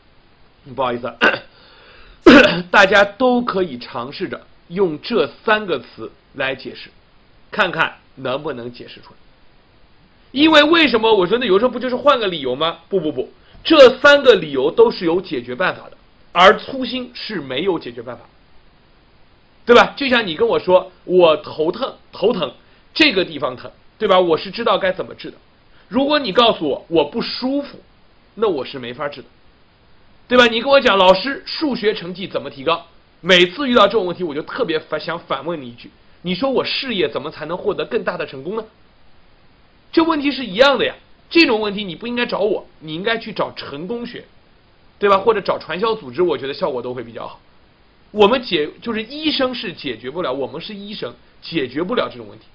[0.75, 1.15] 不好意思，
[2.71, 6.91] 大家都可以尝试着用这三个词来解释，
[7.51, 9.17] 看看能不能解释出来。
[10.33, 12.79] 因为为什么我说那有时候不就是换个理由吗？
[12.89, 13.33] 不不不，
[13.63, 15.97] 这三个理由都是有解决办法的，
[16.33, 18.25] 而粗心是没有解决办法。
[19.67, 19.95] 对吧？
[19.97, 22.53] 就像你跟我说我头疼，头疼
[22.93, 24.21] 这个地方疼，对吧？
[24.21, 25.39] 我是知道该怎么治的。
[25.89, 27.79] 如果你告诉我我不舒服，
[28.35, 29.29] 那我是没法治的，
[30.27, 30.47] 对吧？
[30.47, 32.87] 你跟我讲老师数学成绩怎么提高？
[33.21, 35.91] 每次遇到这种问题，我就特别反想反问你一句：
[36.23, 38.65] 你说我事业怎么才能获得更大的成功呢？
[39.93, 40.95] 这问题是一样的呀。
[41.31, 44.25] 这种问题你不应该找我，你应该去找成功学，
[44.99, 45.19] 对吧？
[45.19, 47.41] 或者找传销组织，我觉得效果都会比较好。
[48.11, 52.47] 我们解就是医生是解决不了，我们是医生解决不了这种问题，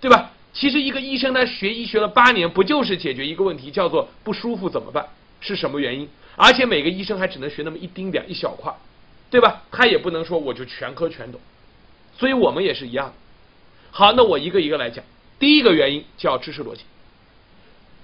[0.00, 0.30] 对吧？
[0.52, 5.08] 其实一个医生他学医学了八年，不就是解决一个问题，叫做不舒服怎么办？
[5.40, 6.08] 是什么原因？
[6.38, 8.72] 而且每个医生还只能学那么一丁点一小块，
[9.28, 9.64] 对吧？
[9.70, 11.38] 他也不能说我就全科全懂，
[12.16, 13.12] 所以我们也是一样。
[13.90, 15.04] 好，那我一个一个来讲。
[15.38, 16.84] 第一个原因叫知识逻辑。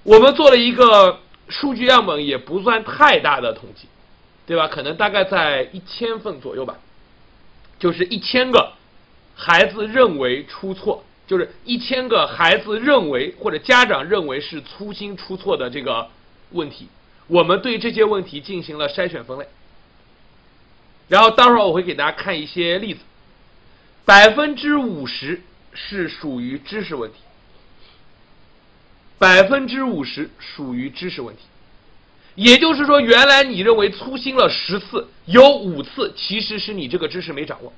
[0.03, 3.89] 我们做了一个数据样本，也不算太大的统计。
[4.47, 4.69] 对吧？
[4.69, 6.77] 可能大概在一千份左右吧，
[7.79, 8.75] 就是一千个
[9.35, 16.11] 孩子认为出错，就是一千个孩子认为或者家长认为是粗心出错的这个
[16.51, 16.89] 问题，
[17.27, 19.47] 我们对这些问题进行了筛选分类，
[21.09, 23.01] 然后待会儿我会给大家看一些例子，
[24.05, 27.17] 百分之五十是属于知识问题，
[29.19, 31.43] 百分之五十属于知识问题。
[32.35, 37.73] 也就是说，原来你认为粗心了十次，有五次其实是你这个知识没掌握，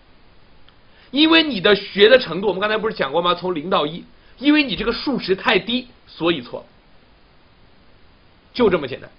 [1.11, 3.35] 因为你的学的程度，我们刚才不是讲过吗？
[3.35, 4.03] 从零到一，
[4.39, 6.67] 因为你这个数值太低，所以错，
[8.55, 9.11] 就这么简单。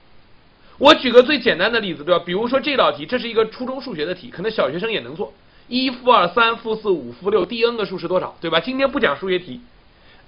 [0.78, 2.24] 我举个最简单的例子，对吧？
[2.26, 5.34] 比如说这道题，这是一个初中数学的题，可能小学生也能做。
[5.68, 8.38] 一负二三负四五负六第 n 个数是多少？
[8.40, 8.60] 对吧？
[8.60, 9.60] 今天不讲数学题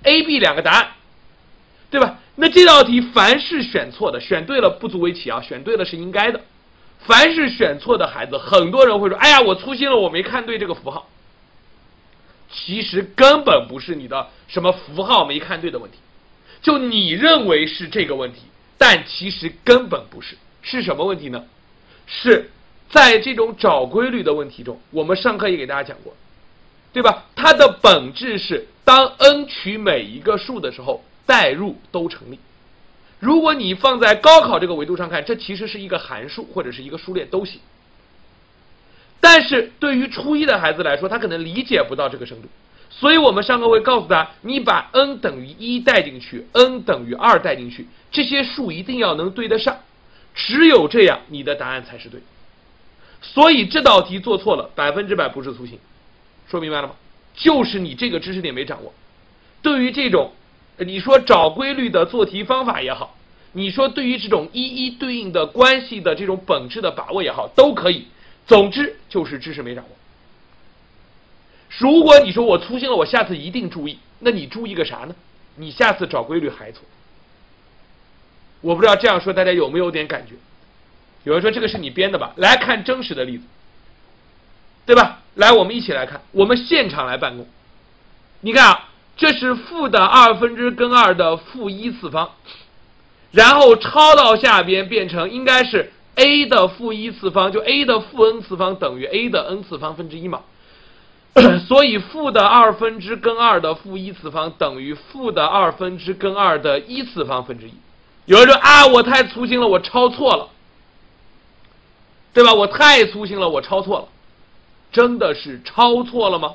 [0.03, 0.87] ，A、B 两个答案，
[1.91, 2.19] 对吧？
[2.35, 6.41] 那这道题凡是选错的，选对了不足为奇啊，选对了是应该的。
[6.99, 11.07] 凡是选错的孩子，很多人会说：“哎呀，我粗心了，我没看对这个符号。”
[12.51, 15.97] 其实根本不是你的什么符号没看对的问题，
[16.61, 18.41] 就你认为是这个问题，
[18.79, 20.35] 但其实根本不是。
[20.63, 21.45] 是什么问题呢？
[22.07, 22.49] 是。
[22.91, 26.11] 在这种找规律的问题中，我们上课也给大家讲过，
[26.91, 27.25] 对吧？
[27.35, 32.39] 它的本质是，当 n 取每一个数的时候，代入都成立。
[33.19, 37.61] 如果你放在高考这个维度上看，这其实是一个函数或者是一个数列都行。
[39.19, 42.47] 但是对于初一的孩子来说，他可能理解不到这个深度，
[42.89, 49.79] 所以我们上课会告诉他，你把 n 等于一带进去，n 等于二带进去，这些数一定要能对得上，
[50.33, 52.21] 只有这样，你的答案才是对。
[53.21, 55.77] 所以这道题做错了，百分之百不是粗心，
[56.47, 56.95] 说明白了吗？
[57.35, 58.93] 就是你这个知识点没掌握。
[59.61, 60.31] 对于这种，
[60.77, 63.15] 你说找规律的做题方法也好，
[63.51, 68.07] 你说对于这种一一对应的关系的这种本质的把握也好，都可以。
[68.47, 69.89] 总之就是知识没掌握。
[71.77, 75.15] 如果你说我粗心了，我下次一定注意，那你注意个啥呢？
[75.55, 76.81] 你下次找规律还错。
[78.61, 80.33] 我不知道这样说大家有没有点感觉？
[81.25, 82.31] 有人说这个是你编的吧？
[82.37, 83.43] 来看真实的例子，
[84.85, 85.19] 对吧？
[85.35, 87.45] 来，我们一起来看，我们现场来办公。
[88.41, 92.31] 你看啊，这是负的二分之根二的负一次方，
[93.31, 100.41] 然后抄到下边变成应该是 a 的负一次方，就 a 的负 n 次方等于 a 的 n 次方分之一嘛。
[101.67, 107.73] 所以负的二分之根二的负一次方等于负的二分之根二的一次方分之一。
[108.29, 110.49] 有人说啊，我太粗心了，我抄错了。
[112.31, 112.53] 对吧？
[112.53, 114.07] 我太粗心了，我抄错了，
[114.91, 116.53] 真的是抄错了吗？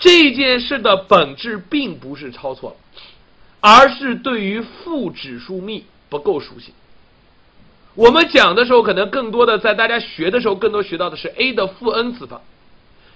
[0.00, 2.76] 这件事的本质并不是抄错了，
[3.60, 6.74] 而是对于负指数幂不够熟悉。
[7.94, 12.42] 我们讲的时候，可能更多的在大家学的时候，更多学到的是 a 的负 n 次方。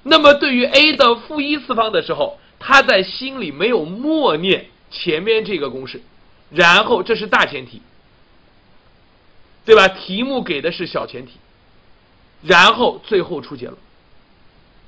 [0.05, 6.01] 那么对于 a 的负一次方的时候，他在心里没有默念前面这个公式，
[6.51, 7.83] 然后这是大前提。
[9.67, 9.89] 对吧？
[9.89, 11.39] 题目给的是小前提，
[12.43, 13.79] 然后最后出结论，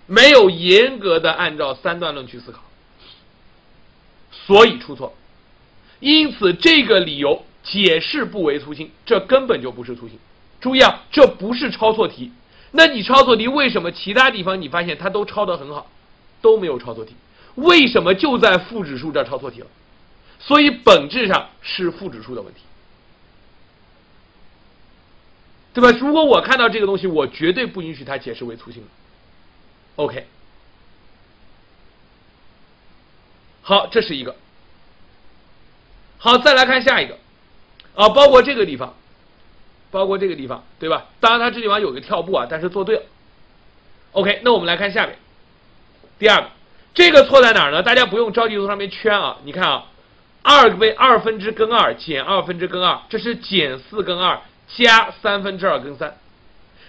[0.07, 2.61] 没有严格的按照三段论去思考，
[4.31, 5.15] 所以出错。
[5.99, 10.19] 因此，这个理由解释不为粗心，这根本就不是粗心。
[10.61, 12.31] 注意啊，这不是抄错题。
[12.73, 15.91] 那你抄错题，为什么其他地方你发现他都抄得很好，
[16.43, 17.15] 都没有抄错题？
[17.55, 19.67] 为什么就在负指数这抄错题了？
[20.39, 22.61] 所以本质上是负指数的问题。
[25.75, 25.91] 对吧？
[26.01, 28.83] 如果我看到这个东西，我绝对不允许它解释为粗心。
[29.97, 30.27] OK，
[33.61, 34.35] 好，这是一个。
[36.19, 37.19] 好，再来看下一个，
[37.95, 38.95] 啊，包括这个地方，
[39.91, 41.09] 包括这个地方，对吧？
[41.21, 43.03] 当然，它这地方有个跳步啊，但是做对了。
[44.13, 45.19] OK，那我们来看下面，
[46.19, 46.51] 第二个，
[46.95, 47.83] 这个错在哪儿呢？
[47.83, 49.37] 大家不用着急从上面圈啊。
[49.45, 49.85] 你看啊，
[50.47, 54.41] 二为二分之根二减二分之根二，这是减四根二。
[54.69, 56.19] 加三分之二根三，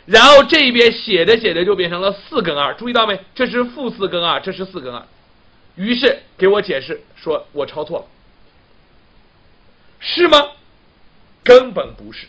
[0.07, 3.19] 然后这一边写着写着就变成了四根二，注意到没？
[3.35, 5.05] 这是负四根二，这是四根二。
[5.75, 8.05] 于是给我解释说我抄错了，
[9.99, 10.53] 是吗？
[11.43, 12.25] 根本不是，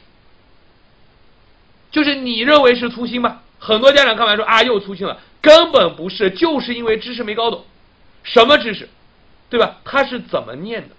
[1.91, 3.41] 就是你认为是粗心吗？
[3.59, 7.65] 很多家长看完说啊又粗心了，根本不是，就是因为知识没搞懂，
[8.23, 8.87] 什么知识，
[9.49, 9.79] 对吧？
[9.83, 10.95] 他是怎么念的，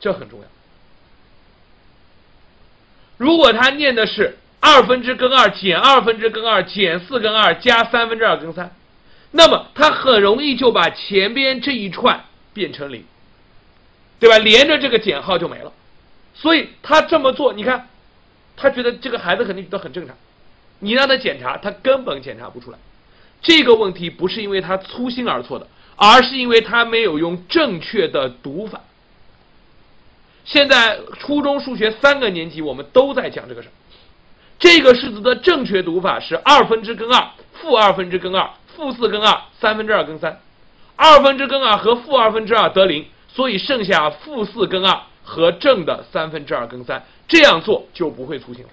[0.00, 0.46] 这很重要。
[3.16, 8.74] 如果他念的是二分之根二减二分之根二减四根二加三分之二根三，
[9.30, 13.04] 那么他很容易就把前边这一串变成零，
[14.20, 14.38] 对吧？
[14.38, 15.72] 连着这个减号就没了。
[16.34, 17.88] 所以他这么做，你看，
[18.56, 20.14] 他觉得这个孩子肯定觉得很正常。
[20.80, 22.78] 你让他检查，他根本检查不出来。
[23.40, 25.66] 这个问题不是因为他粗心而错的，
[25.96, 28.82] 而是因为他没有用正确的读法。
[30.46, 33.72] 现在初中数学三个年级，我们都在讲这个事儿。
[34.58, 40.40] 这个式子的正确读法是二分之根二，负二分之根二，负四根二，三分之二根三。
[40.94, 47.04] 二分之根二和负二分之二得零，所以剩下负四根二和正的三分之二根三。
[47.28, 48.70] 这样做就不会粗心了。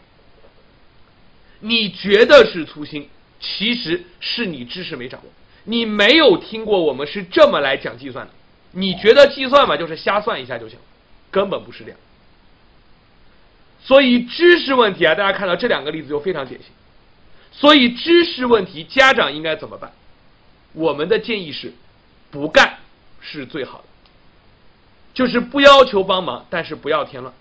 [1.59, 3.09] 你觉得是粗心，
[3.39, 5.30] 其实是你知识没掌握，
[5.63, 8.32] 你没有听过我们是这么来讲计算的。
[8.71, 10.78] 你觉得计算嘛，就是瞎算一下就行，
[11.34, 11.99] 根本不是这样。
[13.81, 16.69] 所以知识问题啊，大家看到这两个例子就非常典型。
[17.51, 19.91] 所以知识问题，家长应该怎么办？
[20.71, 21.73] 我们的建议是，
[22.31, 22.77] 不干
[23.19, 23.86] 是最好的，
[25.13, 27.34] 就是不要求帮忙，但是不要添乱。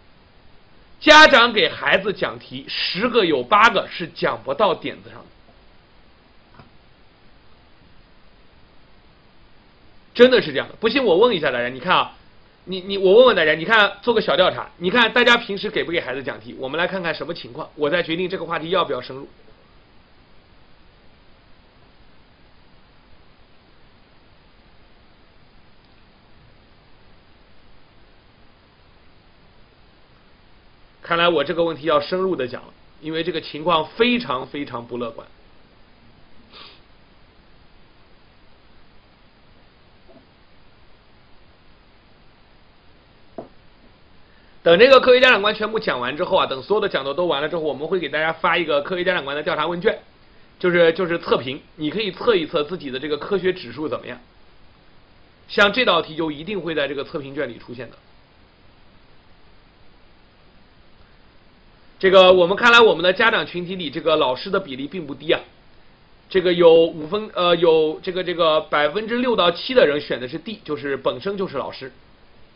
[0.98, 6.64] 家长给孩子讲题，十个有八个是讲不到点子上的，
[10.14, 10.74] 真的是这样的。
[10.80, 12.14] 不信我问一下大家，你看啊。
[12.64, 16.54] 你你我问问大家，你看做个小调查，你看大家平时给不给孩子讲题？
[16.58, 19.28] 我们来看看什么情况，我再决定这个话题要不要深入。
[31.02, 35.26] 看来我这个问题要深入的讲了，因为这个情况非常非常不乐观。
[44.62, 49.98] 等这个科学家长观全部讲完之后啊，等所有的讲座都完了之后，我们会给大家发一个科学家长观的调查问卷，
[50.60, 54.20] 就是就是测评，你可以测一测自己的这个科学指数怎么样。
[55.48, 57.96] 像这道题就一定会在这个测评卷里出现的。
[61.98, 65.40] 这个我们看来，我们的家长群体里，这个老师的比例并不低啊。
[66.30, 71.92] 这个有五分呃有这个这个百分之六到七的人选的是 D，就是本身就是老师。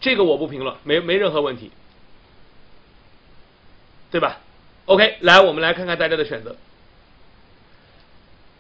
[0.01, 1.73] 这个我不评论，没没任何问题。
[4.17, 4.41] 对吧
[4.87, 6.57] ？OK，来，我们来看看大家的选择。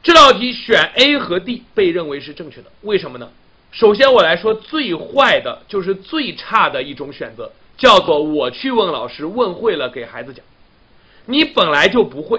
[0.02, 3.30] 这道题选 A 和 D 被认为是正确的，为什么呢？
[3.72, 10.44] 首先我来说最坏的就是最差的一种选择，叫做我去问老师，问会了给孩子讲。
[11.24, 12.38] 你本来就不会，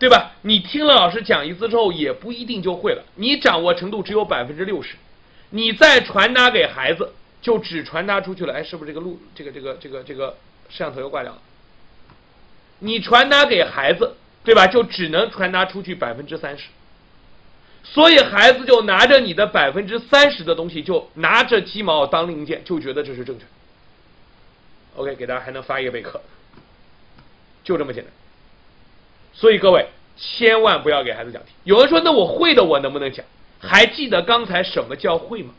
[0.00, 0.32] 对吧？
[0.42, 4.96] 你听了老师讲一次之后，也不一定就会了，你掌握程度只有百分之六十，
[5.50, 8.52] 你再传达给孩子，就只传达出去了。
[8.52, 10.36] 哎，是不是这个录这个这个这个这个
[10.68, 11.40] 摄像头又挂掉了？
[12.84, 14.66] 你传达给孩子，对吧？
[14.66, 16.64] 就只能传达出去百分之三十，
[17.84, 23.44] 所以孩子就拿着你的百分之三十的东西，就拿着鸡毛当令箭，就觉得这是正确。
[24.96, 26.20] OK，给大家还能发一个备课，
[27.62, 28.12] 就这么简单。
[29.32, 31.50] 所以各位千万不要给孩子讲题。
[31.62, 33.24] 有人说，那我会的我能不能讲？
[33.60, 35.54] 还记得刚才什么叫会吗？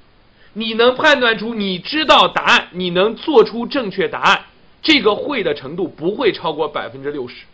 [0.52, 4.46] 你能判断出你知道答案，你能做出正确答案。
[4.84, 7.46] 这个会的程度不会超过百分之六十，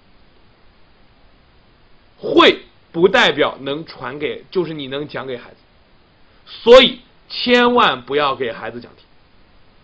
[2.17, 5.57] 会不代表能传给，就是你能讲给孩子，
[6.47, 6.99] 所以
[7.29, 9.03] 千万不要给孩子讲题。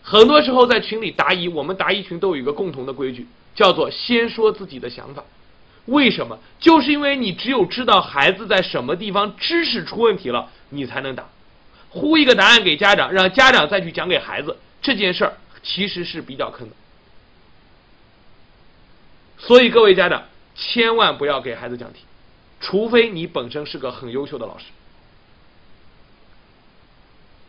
[0.01, 5.23] 很多时候在群里答疑，我们答疑群都有一个共同的规矩，叫做先说自己的想法。
[5.85, 6.39] 为什么？
[6.59, 11.29] 就是因为你只有知道孩子在什么地方知识出问题了，你才能答。
[11.89, 16.75] 呼一个答案给家长，让家长再去讲给孩子，这件事儿其实是比较坑的。
[19.37, 20.23] 所以各位家长
[20.55, 21.99] 千万不要给孩子讲题，
[22.59, 24.65] 除非你本身是个很优秀的老师，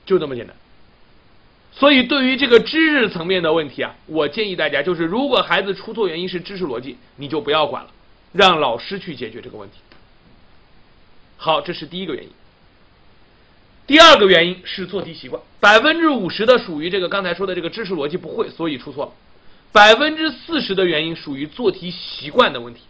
[0.05, 0.55] 就这么简单。
[1.72, 7.91] 所以对于这个知识层面的问题啊，我建议大家就是，如果孩子出错原因是知识逻辑，你就不要管了，
[8.32, 9.76] 让老师去解决这个问题。
[11.37, 12.30] 好，这是第一个原因。
[13.87, 19.12] 第二个原因是做题习惯，百分之五十的属于这个刚才说的这个知识逻辑不会，所以出错了。
[19.72, 22.82] 百分之四十的原因属于做题习惯的问题。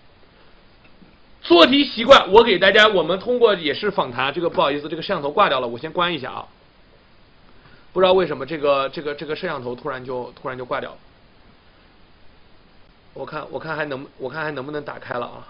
[1.43, 6.47] 做题习惯，我给大家，我们通过也是访谈，这个不好意思，这个摄像头挂掉了，我先关一下啊。
[7.93, 10.97] 不知道为什么这个这个这个摄像头突然就突然就挂掉了。
[13.15, 15.49] 我看我看还能我看还能不能打开了啊？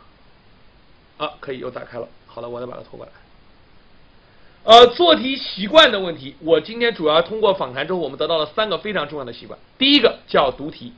[1.17, 2.07] 啊，可以又打开了。
[2.27, 3.13] 好了，我再把它拖过来。
[4.65, 9.59] 呃，做题习惯的问题，我今天主要通过访谈之后，我们得到了三个非常重要的习惯。
[9.79, 10.93] 第一个叫读题。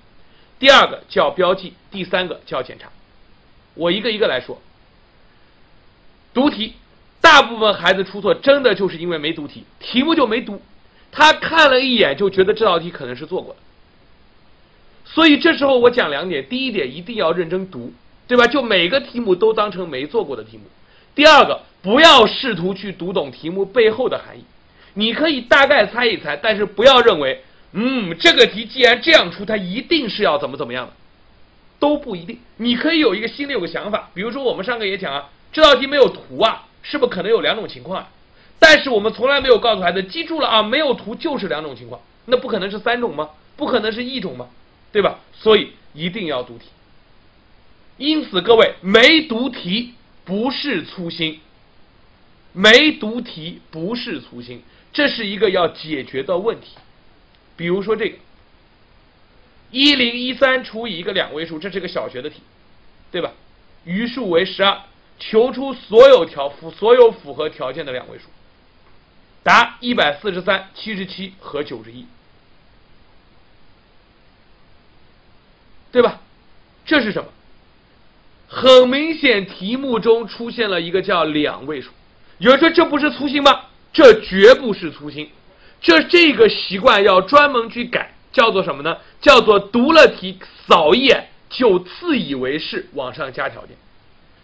[0.59, 2.90] 第二个叫标记，第三个叫检查。
[3.74, 4.61] 我一个一个来说。
[6.34, 6.74] 读题，
[7.20, 10.61] 大部分孩子出错真的就是因为没读题，题目就没读，
[11.12, 13.61] 他看了一眼就觉得这道题可能是做过的。
[15.04, 17.92] 所以这时候我讲两点：第一点，一定要认真读，
[18.26, 18.46] 对吧？
[18.46, 20.64] 就每个题目都当成没做过的题目。
[21.14, 24.44] 第二个，不要试图去读懂题目背后的含义，
[24.94, 27.42] 你可以大概猜一猜，但是不要认为。
[27.72, 30.92] 嗯，这个题既然这样出，它一定是要怎么怎么样的，
[31.78, 32.38] 都不一定。
[32.56, 38.08] 你可以有一个心里有个想法，比如说我们上课也讲啊，这道题没有图啊，是不是可能有两种情况啊？
[38.58, 43.30] 但是我们从来没有告诉孩子，记住了啊，没有图就是两种情况，那不可能是三种吗？
[43.56, 44.48] 不可能是一种吗？
[44.90, 45.18] 对吧？
[45.32, 46.66] 所以一定要读题。
[47.98, 49.94] 因此，各位没读题
[50.24, 51.40] 不是粗心，
[52.52, 54.62] 没读题不是粗心，
[54.92, 56.76] 这是一个要解决的问题。
[57.59, 58.16] 比如说这个
[59.70, 62.40] 一零一三除以一个两位数，这是个小学的题，
[63.11, 63.32] 对吧？
[63.84, 64.80] 余数为十二，
[65.18, 68.24] 求出所有条符所有符合条件的两位数。
[69.42, 72.06] 答一百四十三、七十七和九十一，
[75.90, 76.20] 对吧？
[76.86, 77.28] 这是什么？
[78.46, 81.90] 很明显，题目中出现了一个叫两位数。
[82.38, 83.66] 有人说这不是粗心吗？
[83.92, 85.30] 这绝不是粗心，
[85.80, 88.96] 这这个习惯要专门去改，叫做什么呢？
[89.20, 93.76] 叫做读了题扫一眼就自以为是，往上加条件。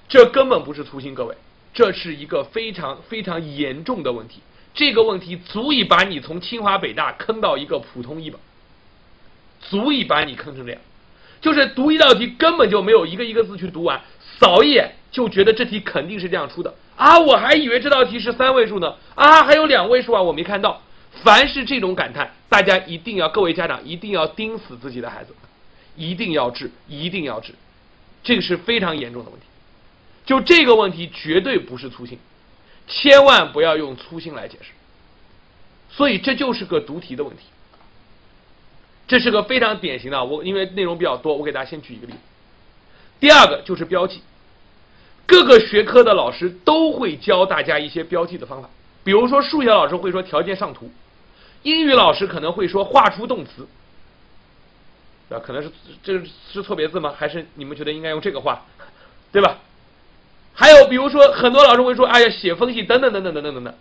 [0.09, 1.35] 这根本不是粗心，各位，
[1.72, 4.41] 这是一个非常非常严重的问题。
[4.74, 8.41] 这个问题足以把你从清华北大坑到一个普通一本，
[9.61, 10.80] 足以把你坑成这样。
[11.41, 14.01] 就是读一道题根本就没有一个一个字去读完，
[14.39, 17.18] 扫一眼就觉得这题肯定是这样出的啊！
[17.18, 20.80] 我还以为这道题是三位数呢啊，还有两位数啊，我没看到。
[21.23, 25.35] 凡是这种感叹，大家一定要，各位家长一定要盯死自己的孩子，
[25.97, 27.55] 一定要治，一定要治，
[28.23, 29.47] 这个是非常严重的问题。
[30.27, 32.19] 就这个问题绝对不是粗心，
[32.87, 34.73] 千万不要用粗心来解释。
[35.91, 37.45] 所以这就是个读题的问题。
[39.07, 42.19] 这是个非常典型的，我因为内容比较多，我给大家先举一个例子。
[43.21, 44.23] 第二个就是标记，
[45.27, 48.69] 各个学科的老师都会教大家一些标记的方法，
[49.05, 50.91] 比如说数学老师会说条件上图，
[51.65, 53.67] 英语老师可能会说画出动词，
[55.31, 57.12] 啊，可能是这是错别字吗？
[57.17, 58.65] 还是你们觉得应该用这个画，
[59.33, 59.59] 对吧？
[60.55, 63.75] 还有比如说很多老师会说，哎呀，写分析等等等等等等等等，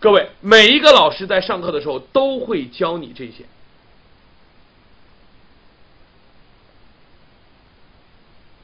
[0.00, 3.44] 各位每一个老师在上课的时候都会教你这些。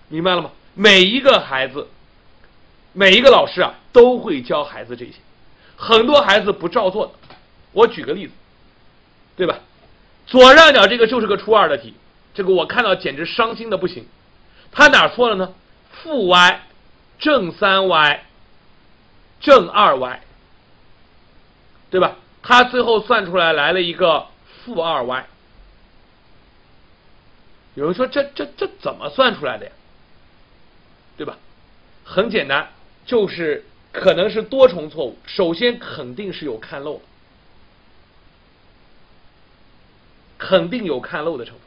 [0.09, 0.51] 明白了吗？
[0.75, 1.89] 每一个孩子，
[2.93, 5.12] 每一个老师啊，都会教孩子这些。
[5.77, 7.12] 很多孩子不照做的。
[7.73, 8.33] 我举个例子，
[9.37, 9.59] 对吧？
[10.26, 11.95] 左上角这个就是个初二的题，
[12.32, 14.07] 这个我看到简直伤心的不行。
[14.72, 15.55] 他哪错了呢？
[15.93, 16.61] 负 y
[17.18, 18.24] 正三 y
[19.41, 20.20] 正二 y，
[21.91, 22.16] 对吧？
[22.43, 24.26] 他最后算出来来了一个
[24.64, 25.26] 负二 y。
[27.74, 29.72] 有人说这这这怎么算出来的呀？
[31.16, 31.37] 对吧？
[32.05, 32.68] 很简单，
[33.07, 35.18] 就是可能是多重错误。
[35.26, 37.01] 首先肯定是有看漏，
[40.39, 41.62] 肯定有看漏的成分。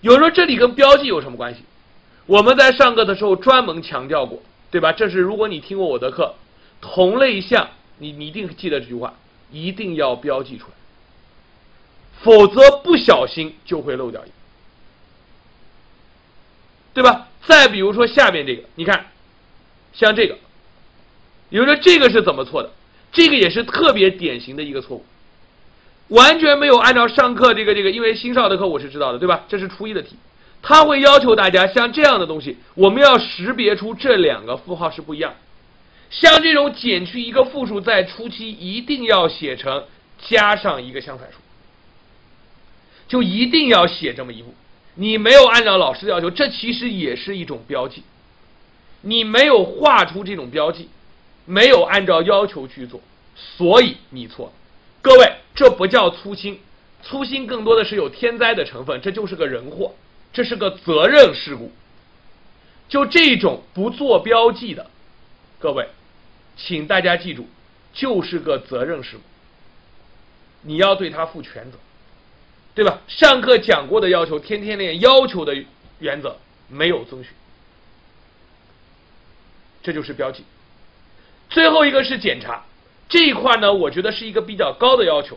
[0.00, 1.62] 有人说这里跟标记有什么关系？
[2.26, 4.92] 我们在上课的时候专门强调过，对吧？
[4.92, 6.34] 这是如果你听过我的课，
[6.80, 7.68] 同类项
[7.98, 9.14] 你你一定记得这句话，
[9.50, 10.74] 一定要标记出来，
[12.22, 14.30] 否则不小心就会漏掉一，
[16.94, 17.28] 对吧？
[17.46, 19.06] 再比如说下面这个，你看，
[19.92, 20.38] 像这个，
[21.48, 22.70] 有人说这个是怎么错的？
[23.12, 25.04] 这个也是特别典型的一个错误，
[26.10, 29.44] 完全没有按照上课这个这个，因为新少的课我是知道的，对吧？
[29.48, 30.16] 这是初一的题，
[30.60, 35.34] 他会要求大家像这样的东西，我们要识别出这两个负号是不一样。
[36.10, 39.84] 像这种减去一个负数，在初期一定要写成
[40.18, 41.38] 加上一个相反数，
[43.06, 44.52] 就一定要写这么一步。
[44.96, 48.02] 你没有按照老师的要求，这其实也是一种标记。
[49.02, 50.88] 你没有画出这种标记，
[51.46, 53.00] 没有按照要求去做，
[53.36, 54.52] 所以你错了。
[55.02, 56.60] 各位，这不叫粗心，
[57.02, 59.94] 粗心更多的是有天灾的成分，这就是个人祸，
[60.32, 61.72] 这是个责任事故。
[62.88, 64.90] 就这种不做标记的，
[65.58, 65.88] 各位，
[66.56, 67.46] 请大家记住，
[67.92, 69.22] 就是个责任事故，
[70.62, 71.78] 你要对他负全责。
[72.72, 73.00] 对吧？
[73.08, 75.54] 上课讲过的要求，天天练要求的
[75.98, 76.38] 原则
[76.68, 77.32] 没有遵循，
[79.82, 80.44] 这就是标记。
[81.50, 82.64] 最后一个是检查
[83.10, 85.36] 这一块呢，我觉得是一个比较高的要求，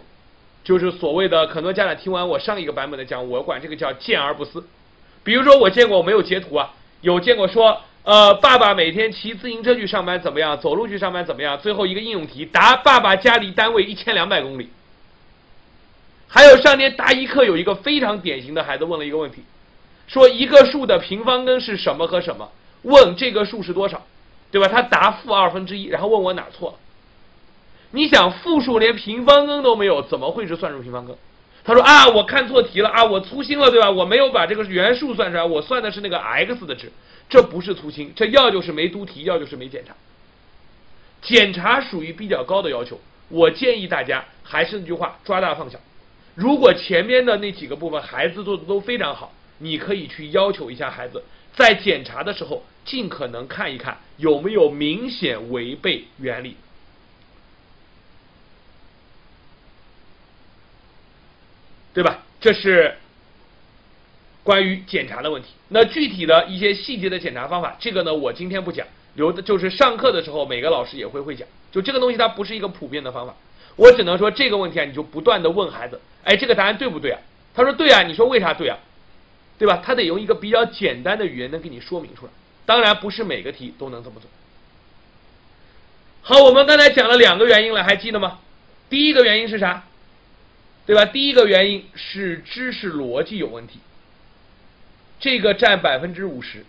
[0.63, 4.63] 就是所谓的很多家长听完我上一个版本的讲，我管这个叫见而不思。
[5.23, 6.71] 比如说我见过，我没有截图啊，
[7.01, 10.59] 有见过说，呃，爸爸每天骑自行车去上班怎么样？
[10.59, 11.57] 走路去上班怎么样？
[11.57, 14.69] 最后一个应用题答：爸爸家离单位一千两百公里。
[16.27, 19.43] 还有上天答一课有一个非常典型的孩子问了一个问题，
[20.07, 22.51] 说一个数的平方根是什么和什么？
[22.83, 24.05] 问这个数是多少，
[24.51, 24.67] 对吧？
[24.67, 26.75] 他答负二分之一，然后问我哪错了？
[27.95, 31.15] 你想负数连平方根都没有，怎么会是算术平方根？
[31.63, 33.91] 他说啊，我看错题了啊，我粗心了，对吧？
[33.91, 36.91] 我没有把这个原数算出来，我算的是那个 x 的值，
[37.29, 39.93] 这不是粗心，这要就是没读题，要就是没检查。
[41.21, 45.79] 检查属于比较高的要求，我建议大家还是那句话，抓大放小。
[46.33, 51.23] 如果前面的那几个部分孩子做的都非常好，你可以去要求一下孩子
[51.55, 56.57] 在检查的时候尽可能看一看有没有明显违背原理，
[61.93, 62.19] 对吧？
[62.41, 62.95] 这是
[64.43, 65.49] 关于检查的问题。
[65.69, 68.85] 那具体的一些细节的检查方法，这个呢，我今天不讲，
[69.15, 71.47] 留的就是上课的时候每个老师也会会讲。
[71.71, 73.35] 就这个东西，它不是一个普遍的方法，
[73.75, 77.19] 我只能说这个问题啊，你就不断的问孩子，哎，这个答案对不对啊？
[77.55, 78.77] 他说对啊，你说为啥对啊？
[79.57, 79.81] 对吧？
[79.85, 82.31] 他得用一个比较简单的语言能给你说明出来。
[82.65, 84.29] 当然不是每个题都能这么做。
[86.21, 88.39] 好，我们刚才讲了两个原因了，还记得吗？
[88.89, 89.83] 第一个原因是啥？
[90.85, 91.05] 对吧？
[91.05, 93.79] 第一个原因是知识逻辑有问题，
[95.19, 96.65] 这个占百分之五十。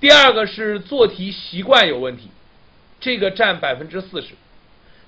[0.00, 2.28] 第二个是做题习惯有问题。
[2.98, 4.28] 这个占百分之四十，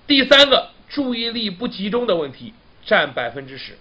[0.09, 2.53] 第三个注意力不集中的问题
[2.85, 3.79] 占百分之十。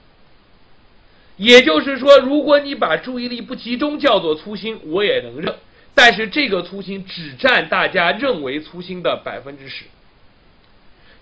[1.35, 5.55] 也就是说，如果你把注意力不集中叫做粗心，我也能认，
[5.95, 9.85] 但是这个粗心只占大家认为粗心的百分之十。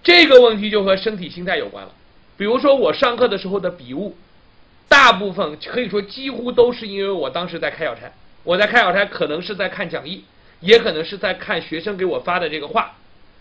[0.03, 1.93] 这个问题就和身体心态有关了。
[2.37, 4.15] 比如说我上课的时候的笔误，
[4.87, 8.11] 大部分可以说几乎都是因为我当时在开小差，
[8.43, 10.23] 我在开小差可能是在看讲义。
[10.61, 12.95] 也可能是在看学生给我发的这个话，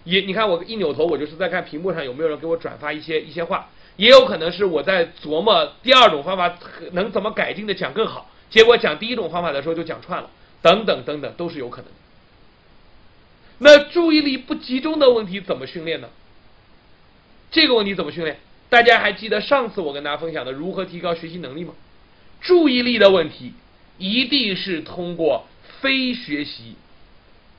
[0.05, 6.57] 也你看我一扭头，我就是在看屏幕上有没有人给我转发一些一些话，也有可能是我在琢磨第二种方法
[6.93, 10.31] 能怎么改进的讲更好，结果讲第一种方法的时候就讲串了，
[10.63, 11.91] 等等等等都是有可能。
[13.59, 16.09] 那注意力不集中的问题怎么训练呢？
[17.51, 18.39] 这个问题怎么训练？
[18.71, 21.75] 大家还记得上次我跟大家分享的如何提高学习能力吗？
[22.41, 23.53] 注意力的问题
[23.99, 25.47] 一定是通过
[25.83, 26.77] 非学习。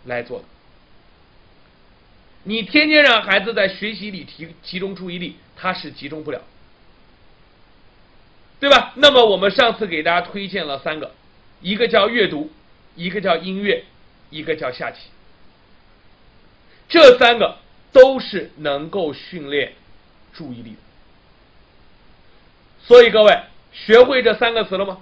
[0.04, 0.46] 来做的，
[2.46, 6.42] 你天天让孩子在学习里提集中注意力，他是集中不了，
[8.60, 8.94] 对吧？
[8.96, 11.14] 那么我们上次给大家推荐了三个，
[11.62, 12.50] 一个叫阅读，
[12.96, 13.84] 一个叫音乐，
[14.32, 15.12] 一个叫下棋，
[16.90, 17.60] 这三个
[17.92, 19.74] 都是能够训练
[20.34, 20.78] 注意力的。
[22.88, 23.40] 所以各位
[23.72, 24.98] 学会这三个词了吗？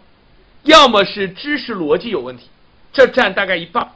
[0.64, 2.50] 要么是知识逻辑有问题，
[2.92, 3.92] 这占大概一半。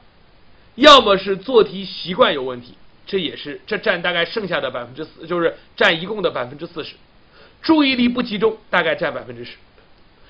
[0.76, 2.76] 要么是做题习惯有问题，
[3.06, 6.96] 这也是这占大概剩下的百分之四，就是占一共的百分之四十。
[7.62, 9.52] 注意力不集中大概占百分之十。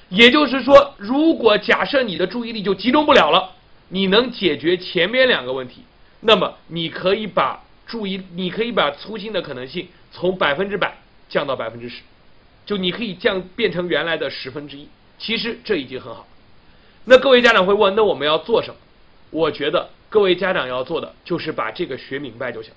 [0.09, 3.51] 也就是说，如果假设你的注意力就集中不了了，
[3.87, 5.83] 你能解决前面两个问题，
[6.19, 10.97] 那么你可以把注意，你可以把粗心的可能性从百分之百
[11.29, 12.01] 降到百分之十，
[12.65, 14.87] 就你可以降变成原来的十分之一。
[15.17, 16.27] 其实这已经很好。
[17.05, 18.75] 那各位家长会问，那我们要做什么？
[19.29, 19.89] 我觉得。
[20.09, 22.71] 各位家长要做的就是把这个学明白就行，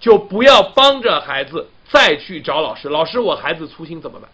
[0.00, 2.88] 就不要帮着孩子再去找老师。
[2.88, 4.30] 老师，我孩子粗心怎么办？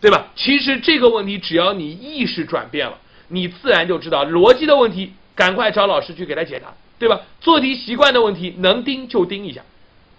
[0.00, 0.26] 对吧？
[0.34, 2.98] 其实这个问题只要你意识转变了，
[3.28, 7.20] 你自然就知道逻辑的问题，赶快找老师去给他解答，对吧？
[7.40, 9.62] 做题习惯的问题，能盯就盯一下，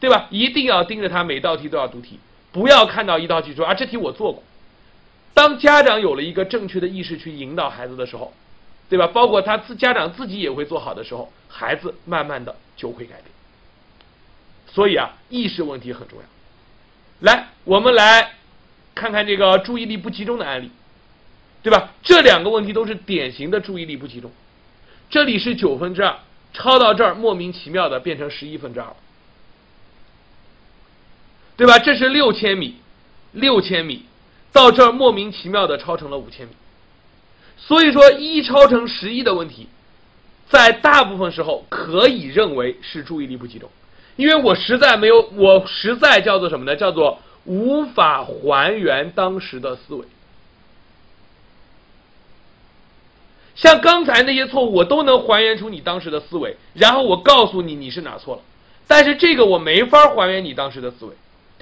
[0.03, 0.27] 对吧？
[0.29, 2.19] 一定要盯着他，每道题都要读题，
[2.51, 4.43] 不要看到一道题说啊这题我做过。
[5.33, 8.33] 当家长有了一个正确的意识去引导孩子的时候。
[8.89, 9.07] 对吧？
[9.07, 13.25] 包括他自家长自己也会做好的时候，孩子慢慢的就会改变。
[14.67, 16.25] 所以啊，意识问题很重要。
[17.21, 18.33] 来，我们来
[18.93, 20.69] 看看这个注意力不集中的案例，
[21.63, 21.91] 对吧？
[22.03, 24.29] 这两个问题都是典型的注意力不集中。
[25.09, 26.15] 这里是九分之二，
[26.51, 28.95] 抄到这儿莫名其妙的变成十一分之二了，
[31.55, 31.79] 对吧？
[31.79, 32.75] 这是六千米，
[33.31, 34.05] 六千米
[34.51, 36.53] 到这儿莫名其妙的超成了五千米。
[37.57, 39.67] 所以说，一超成十一的问题，
[40.49, 43.69] 在大部分时候可以认为是注意力不集中，
[44.15, 46.75] 因为我实在没有，我实在叫做什么呢？
[46.75, 50.05] 叫做无法还原当时的思维。
[53.55, 58.41] 像刚才那些错误，我都能还原出你当时的思维，然后我告诉你你是哪错了。
[58.87, 61.13] 但是这个我没法还原你当时的思维，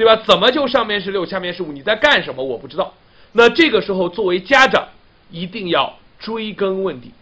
[0.01, 0.23] 对吧？
[0.25, 1.71] 怎么就上面是六，下面是五？
[1.71, 2.43] 你在干什么？
[2.43, 2.93] 我不知道。
[3.33, 4.87] 那这个时候，作为家长。
[5.33, 7.13] 一定要追根问底，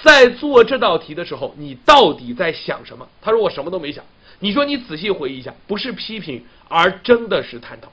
[0.00, 3.08] 在做这道题的时候，你到底在想什么？
[3.20, 4.04] 他说我什么都没想。
[4.38, 7.90] 你说你仔细回忆一下，不是批评，而真的是探讨，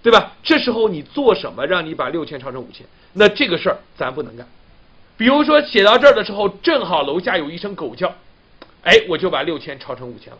[0.00, 0.36] 对吧？
[0.44, 2.86] 这时候你做什么让你把六千抄成五千？
[3.14, 4.46] 那这个事儿咱不能干。
[5.16, 8.14] 比如说写到这儿的时候，正好楼下有一声狗叫，
[8.84, 10.38] 哎，我就把六千抄成五千了，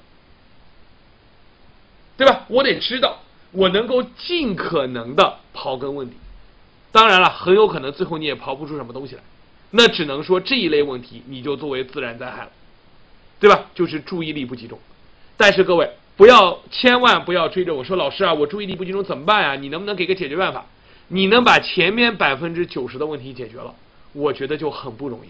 [2.19, 2.45] 对吧？
[2.49, 3.19] 我得知道，
[3.53, 6.16] 我能够尽可能的刨根问底。
[6.91, 9.23] 当然了，很有可能最后你也刨不出什么东西来，
[9.71, 12.51] 那只能说这一类问题你就作为自然灾害了，
[13.39, 13.66] 对吧？
[13.75, 14.79] 就是注意力不集中。
[15.37, 19.55] 但是各位不要千万不要追着我说，老师啊，我注意力不集中怎么办啊？
[19.55, 20.66] 你能不能给个解决办法？
[21.07, 23.75] 你能把前面百分之九十的问题解决了，
[24.12, 25.29] 我觉得就很不容易。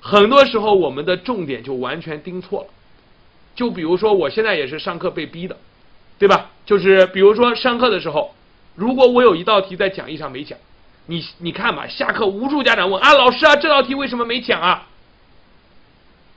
[0.00, 2.68] 很多时候我们的重点就完全盯错了。
[3.54, 5.56] 就比如说我现在也是上课被逼的，
[6.18, 6.50] 对吧？
[6.66, 8.34] 就是比如说上课的时候，
[8.74, 10.58] 如果我有一道题在讲义上没讲，
[11.06, 14.88] 你你看吧，下课无数家长问啊，老师啊，这道题为什么没讲啊？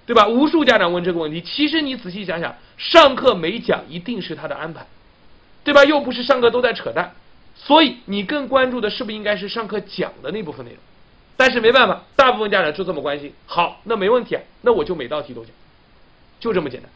[0.06, 0.26] 对吧？
[0.28, 4.88] 无数家长问这个问题，其实你仔细想想，上课没讲一定是他的安排，
[5.66, 5.84] 对吧？
[5.84, 7.14] 又不是上课都在扯淡，
[7.56, 10.80] 所以你更关注的是不是应该是上课讲的那部分内容？
[11.36, 13.34] 但是没办法，大部分家长就这么关心。
[13.46, 15.52] 好，那没问题啊，那我就每道题都讲，
[16.40, 16.90] 就这么简单，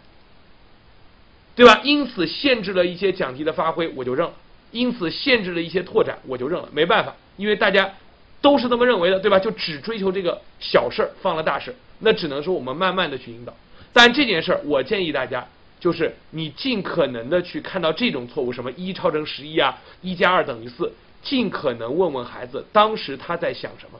[1.55, 1.81] 对吧？
[1.83, 4.33] 因此限制了一些讲题的发挥，我就认了；
[4.71, 6.69] 因此限制了一些拓展，我就认了。
[6.71, 7.93] 没办法，因为大家
[8.41, 9.37] 都是这么认为的，对吧？
[9.37, 13.53] 就只追求这个小事儿，放了大事，那只能说我们慢慢的去引导。
[13.93, 15.45] 但这件事儿，我建议大家
[15.79, 23.99] 就是你尽可能的去看到这种错误，什么一超成十一啊，一加二等于四，尽可能问问孩子当时他在想什么。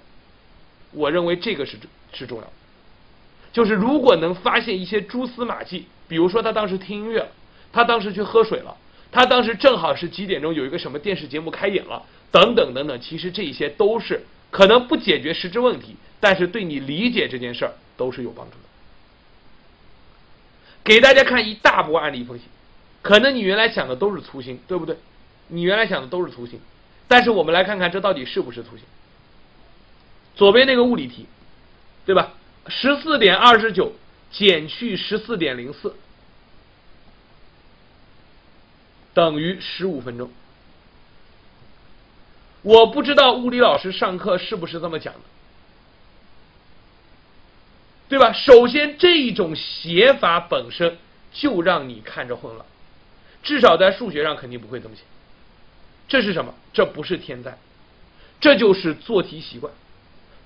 [0.93, 1.77] 我认为这个是
[2.13, 2.51] 是重要的，
[3.51, 7.27] 就是如果能发现一些蛛丝马迹，比如说他当时听音乐了，
[7.71, 8.75] 他当时去喝水了，
[9.11, 18.63] 他当时正好是几点钟有一个什么电视节目开演了，等等等等，其实这一些都是可能不解决实质问题，但是对你理解这件事儿都是有帮助的。
[20.83, 22.45] 给大家看一大波案例分析，
[23.01, 24.97] 可能你原来想的都是粗心，对不对？
[25.47, 26.59] 你原来想的都是粗心，
[27.07, 28.85] 但是我们来看看这到底是不是粗心。
[30.35, 31.27] 左边那个物理题，
[32.05, 32.33] 对吧？
[32.67, 33.93] 十四点二十九
[34.31, 35.95] 减去十四点零四
[39.13, 40.29] 等于十五分钟。
[42.61, 45.19] 我不知道物理老师上课是不是这么讲的，
[48.07, 48.31] 对吧？
[48.33, 50.97] 首先，这一种写法本身
[51.33, 52.65] 就让你看着混乱，
[53.41, 55.01] 至少在数学上肯定不会这么写。
[56.07, 56.53] 这是什么？
[56.71, 57.57] 这不是天灾，
[58.39, 59.73] 这就是做题习惯。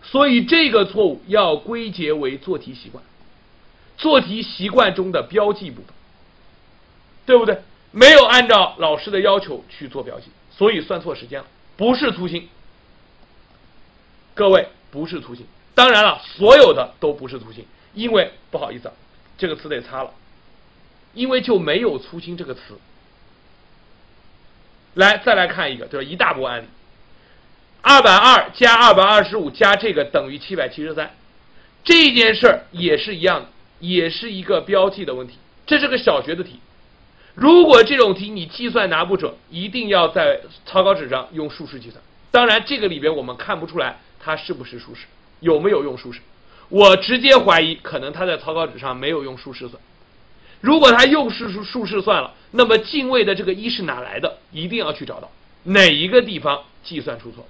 [0.01, 3.03] 所以这个错误要归结为做题习惯，
[3.97, 5.87] 做题习惯中的标记部分，
[7.25, 7.61] 对不对？
[7.95, 12.49] 没有按照老师的要求去做标记，所以算错时间了，不是粗心。
[14.33, 18.91] 各位不是粗心，当然了，所有的都不是粗心，因为不好意思，
[19.37, 20.11] 这个词得擦了，
[21.13, 22.77] 因为就没有粗心这个词。
[24.95, 26.65] 来，再来看一个，就是一大波案例。
[27.81, 31.15] 二百二加二百二十五加这个等于七百七十三，
[31.85, 33.47] 这件事儿也是一样的，
[33.79, 35.37] 也是一个标记的问题。
[35.65, 36.59] 这是个小学的题，
[37.35, 42.01] 如果这种题你计算拿不准，一定要在草稿纸上用竖式计算。
[42.31, 45.05] 当然，这个里边我们看不出来它是不是竖式，
[45.41, 46.21] 有没有用竖式。
[46.69, 49.81] 我直接怀疑，可能他在草稿纸上没有用竖式算。
[50.61, 54.37] 如果他用是竖竖式算了，那么进位的这个一是哪来的？
[54.51, 55.29] 一定要去找到
[55.63, 57.45] 哪一个地方计算出错。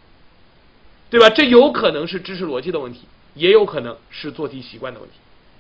[1.10, 1.30] 对吧？
[1.30, 3.02] 这有可能是知识逻辑的问题，
[3.36, 5.16] 也有可能是做题习惯的问题。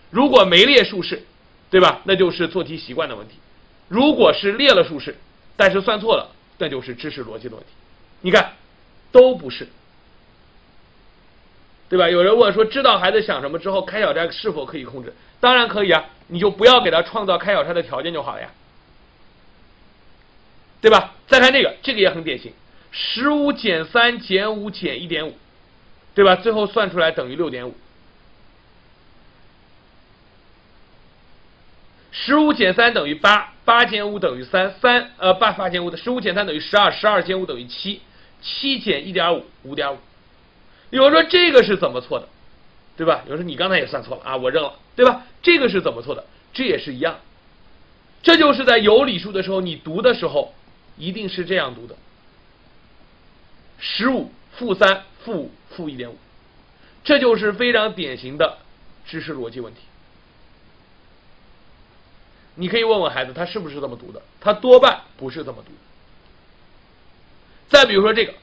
[0.09, 1.23] 如果没列竖式，
[1.69, 2.01] 对吧？
[2.03, 3.35] 那就是做题习惯的问题。
[3.87, 5.15] 如果是列了竖式，
[5.55, 7.71] 但是算错了，那就是知识逻辑的问题。
[8.21, 8.53] 你看，
[9.11, 9.67] 都不是，
[11.89, 12.09] 对吧？
[12.09, 15.13] 有人问说，知道孩子想什么之后，开小差是否可以控制？
[15.39, 18.49] 当然可以啊，你就不要给他创造开小差的条件就好了呀，
[20.81, 21.13] 对吧？
[21.27, 22.51] 再看这个，这个也很典型。
[22.91, 25.37] 十五减三减五减一点五，
[26.15, 26.35] 对吧？
[26.37, 27.75] 最后算出来等于六点五。
[32.11, 37.99] 十五减三等于八，八减五等于三，三呃八八减五的十五减三等于十二，十二减五等于七，
[38.41, 39.97] 七减一点五五点五。
[40.91, 42.29] 有人说这个是怎么错的，
[42.95, 43.23] 对吧？
[43.25, 45.23] 有人说你刚才也算错了啊，我认了，对吧？
[45.41, 46.23] 这个是怎么错的？
[46.53, 47.19] 这也是一样，
[48.21, 50.53] 这就是在有理数的时候，你读的时候
[50.95, 51.97] 一定是这样读的。
[53.79, 56.17] 十五负三负五负一点五，
[57.03, 58.59] 这就是非常典型的
[59.05, 59.81] 知识逻辑问题。
[62.55, 64.21] 你可以问问孩子，他是不是这么读的？
[64.39, 65.71] 他多半不是这么读。
[67.67, 68.33] 再比如说这个，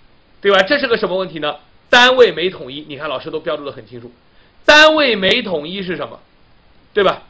[0.40, 0.62] 对吧？
[0.62, 1.56] 这是个什么问题呢？
[1.88, 2.84] 单位没统一。
[2.88, 4.12] 你看老师都标注的很清楚，
[4.64, 6.20] 单位没统一是什么？
[6.92, 7.22] 对吧？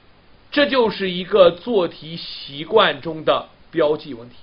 [0.50, 4.36] 这就是一个做题习惯中的标记问题。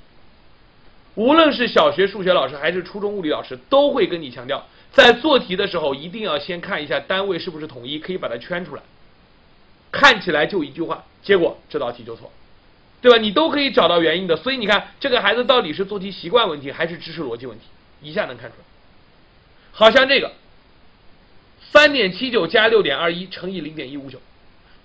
[1.16, 8.82] 无论是小学数学老师还是初中物理老师，都会跟你强调，在做题的时候一定要先看一下单位是不是统一，可以把它圈出来。
[9.92, 12.32] 看起来就一句话，结果这道题就错，
[13.02, 13.18] 对吧？
[13.18, 14.38] 你都可以找到原因的。
[14.38, 17.66] 所以你看，这个孩子到底是做题习惯问题还是知识逻辑问题，
[18.02, 18.64] 一下能看出来。
[19.72, 20.34] 好像这个
[21.72, 24.20] 三点七九加六点二一乘以零点一五九，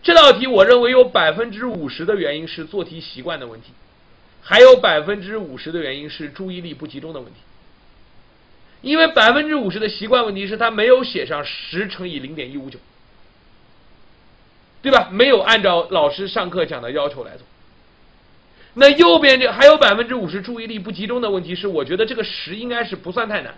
[0.03, 3.73] 这道题我认为有百分之五十的原因是做题习惯的问题。
[4.41, 7.41] 还有百分之五十的原因是注意力不集中的问题。
[8.83, 12.79] 因为百分之五十的习惯问题是他没有写上十乘以零点一五九，
[14.85, 15.09] 对吧？
[15.11, 17.47] 没有按照老师上课讲的要求来做。
[18.75, 23.55] 那右边这还有百分之五十注意力不集中的问题是，我觉得这个十应该是不算太难，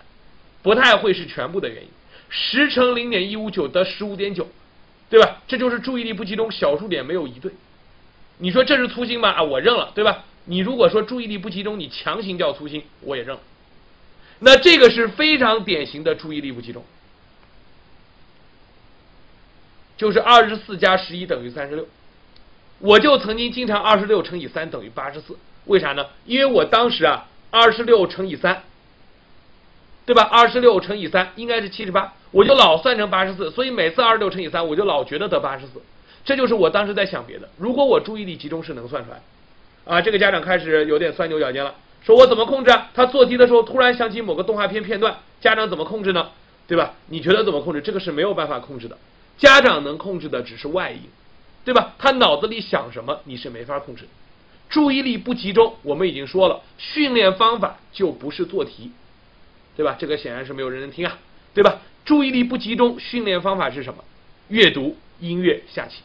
[0.63, 1.89] 不太会是全部的原因。
[2.29, 4.47] 十乘零点一五九得十五点九，
[5.09, 5.41] 对吧？
[5.49, 7.51] 这就是注意力不集中，小数点没有一对。
[8.37, 9.31] 你说这是粗心吗？
[9.31, 10.23] 啊，我认了，对吧？
[10.45, 13.41] 你如果说注意力不集中，你强行叫粗心，我也认了。
[14.39, 16.85] 那这个是非常典型的注意力不集中，
[19.97, 21.87] 就是二十四加十一等于三十六。
[22.79, 25.35] 我就曾经经常二十六乘以三等于八十四，
[25.65, 26.05] 为啥呢？
[26.25, 28.61] 因为我当时啊，二十六乘以三，
[30.05, 30.21] 对吧？
[30.21, 35.81] 二十六乘以三应该是七十八，我就老算成八十四，所以每次二十六乘以三，我就老觉得得八十四。
[36.23, 37.49] 这就是我当时在想别的。
[37.57, 39.21] 如果我注意力集中是能算出来，
[39.85, 41.73] 啊，这个家长开始有点钻牛角尖了，
[42.03, 42.91] 说我怎么控制啊？
[42.93, 46.29] 他做题的时候突然想起某个动画片片段，家长怎么控制呢？
[46.67, 46.93] 对吧？
[47.07, 47.81] 你觉得怎么控制？
[47.81, 48.97] 这个是没有办法控制的，
[49.37, 51.01] 家长能控制的只是外因，
[51.63, 51.93] 对吧？
[51.99, 54.07] 他脑子里想什么，你是没法控制。
[54.69, 58.91] 注意力不集中，我们已经说了，训练方法就不是做题，
[59.75, 59.95] 对吧？
[59.97, 61.17] 这个显然是没有人能听啊，
[61.53, 61.79] 对吧？
[62.03, 64.03] 注意力不集中，训练方法是什么？
[64.47, 66.03] 阅读、音乐、下棋。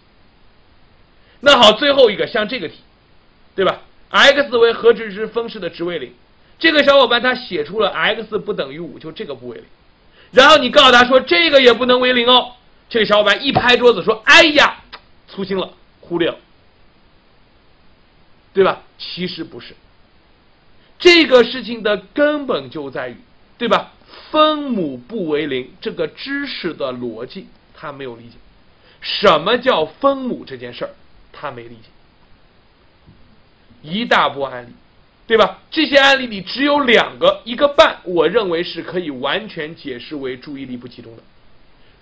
[1.41, 2.81] 那好，最后一个像这个题，
[3.57, 3.81] 对吧
[4.11, 6.13] ？x 为何值之分式的值为零，
[6.59, 9.65] 这个小伙伴他写出了 x 不等于五，就这个不为零。
[10.31, 12.53] 然后你告诉他说这个也不能为零哦，
[12.93, 14.83] 这个小伙伴一拍桌子说：“哎呀，
[15.27, 15.73] 粗心了，
[16.03, 16.37] 忽略了，
[18.53, 19.75] 对吧？”其实不是，
[20.99, 23.17] 这个事情的根本就在于，
[23.57, 23.93] 对吧？
[24.31, 28.37] 分母不为零这个知识的逻辑他没有理解，
[29.01, 30.91] 什么叫分母这件事儿？
[31.33, 31.89] 他没理解，
[33.81, 34.73] 一大波案例，
[35.27, 35.61] 对吧？
[35.71, 41.23] 这些案例里只有两个，一个半，我认为是可以完全解释为注意力不集中的，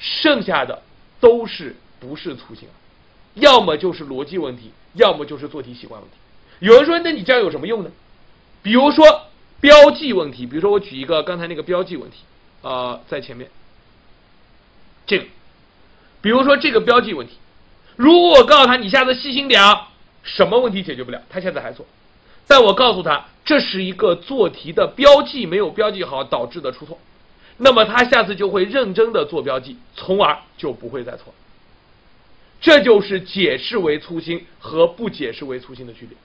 [0.00, 0.82] 剩下的
[1.20, 2.66] 都是不是粗心，
[3.34, 6.16] 要么就是逻辑问题，要么就是做题习惯问题。
[6.58, 7.90] 有人说，那你这样有什么用呢？
[8.62, 9.26] 比如说
[9.60, 12.18] 标记问题，比如说我举一个刚才那个标记问题，
[12.62, 13.50] 啊，在前面，
[15.06, 15.26] 这个，
[16.22, 17.34] 比如说这个标记问题。
[17.96, 19.90] 如果我告诉他你下次细心点啊，
[20.22, 21.20] 什么问题解决不了？
[21.28, 21.84] 他现在还做，
[22.46, 26.98] 但我告诉他这是一个做题的标记没有标记好导致的出错，
[27.62, 31.34] 那么他下次就会认真的做标记，从而就不会再错。
[32.58, 36.16] 这就是解释为粗心和不解释为粗心的区别。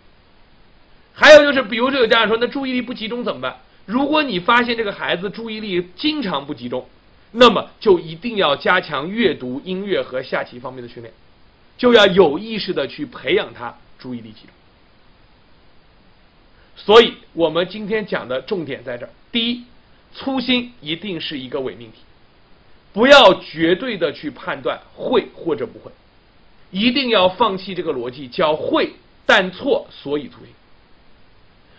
[1.13, 3.57] 还有就是，比如说有家长说，那注意力不集中怎么办？
[3.85, 6.87] 如果你发现这个孩子注意力经常不集中，
[7.31, 11.13] 那么就一定要加强阅读、音乐和下棋方面的训练。
[11.77, 14.49] 就要有意识的去培养他注意力集中，
[16.77, 19.65] 所以我们今天讲的重点在这儿：第一，
[20.15, 21.97] 粗心一定是一个伪命题，
[22.93, 25.91] 不要绝对的去判断会或者不会，
[26.71, 28.93] 一定要放弃这个逻辑，叫会
[29.25, 30.47] 但错，所以粗心。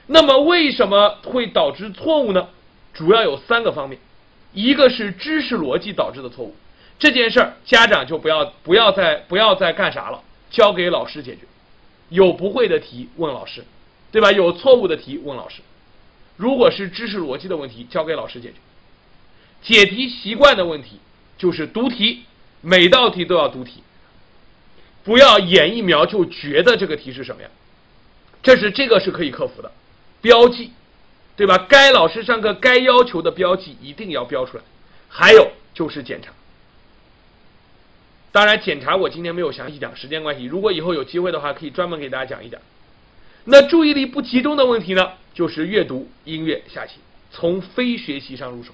[0.07, 2.49] 那么为什么会导致错误呢？
[2.93, 3.99] 主要有三个方面，
[4.53, 6.55] 一个是知识逻辑导致的错误。
[6.99, 11.41] 这件事儿，家长就不要不要再不要再干啥了，交给老师解决。
[12.09, 13.64] 有不会的题问老师，
[14.12, 14.30] 对吧？
[14.30, 15.61] 有错误的题问老师。
[16.37, 18.55] 如果是知识逻辑的问题，交给老师解决。
[19.62, 21.01] 解题习惯的问题，
[21.39, 22.24] 就是读题，
[22.61, 23.82] 每道题都要读题，
[25.03, 27.49] 不要眼一瞄就觉得这个题是什么呀？
[28.43, 29.72] 这是这个是可以克服的。
[30.20, 30.70] 标记，
[31.37, 31.66] 对吧？
[31.68, 34.62] 该老师上课该要求的标记一定要标出来。
[35.09, 36.32] 还有就是检查。
[38.30, 40.45] 当然，检查我今天没有详细讲，时间关系。
[40.45, 42.61] 如果以后有机会的话，可以专门给大家讲一讲。
[43.49, 46.99] 那注意力不集中的问题呢，就是阅读、音乐、下棋，
[47.31, 48.73] 从非学习上入手，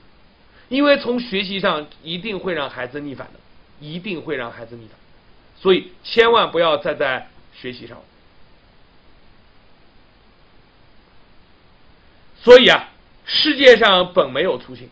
[0.70, 3.40] 因为从学习上一定会让孩子逆反的，
[3.86, 4.96] 一定会让孩子逆反，
[5.60, 8.00] 所以千万不要再在学习上。
[12.42, 12.88] 所以啊，
[13.26, 14.88] 世界上本没有粗心，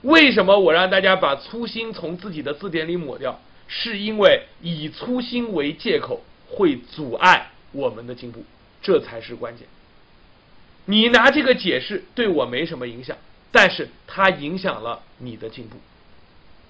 [0.00, 3.38] 为什么我让大家把粗心从自己的字典里抹掉？
[3.68, 8.44] 是因为以粗心为借口会阻碍我们的进步，
[8.82, 9.66] 这才是关键。
[10.86, 13.16] 你拿这个解释对我没什么影响，
[13.52, 15.76] 但是它影响了你的进步。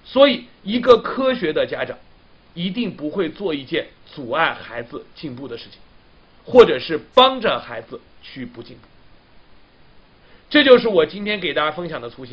[0.03, 1.97] 所以，一个科学的家长
[2.53, 5.79] 一定不会做一件阻碍孩子进步的事情，
[6.43, 8.83] 或者是帮着孩子去不进步。
[10.49, 12.29] 这就是我今天给大家分享的初心。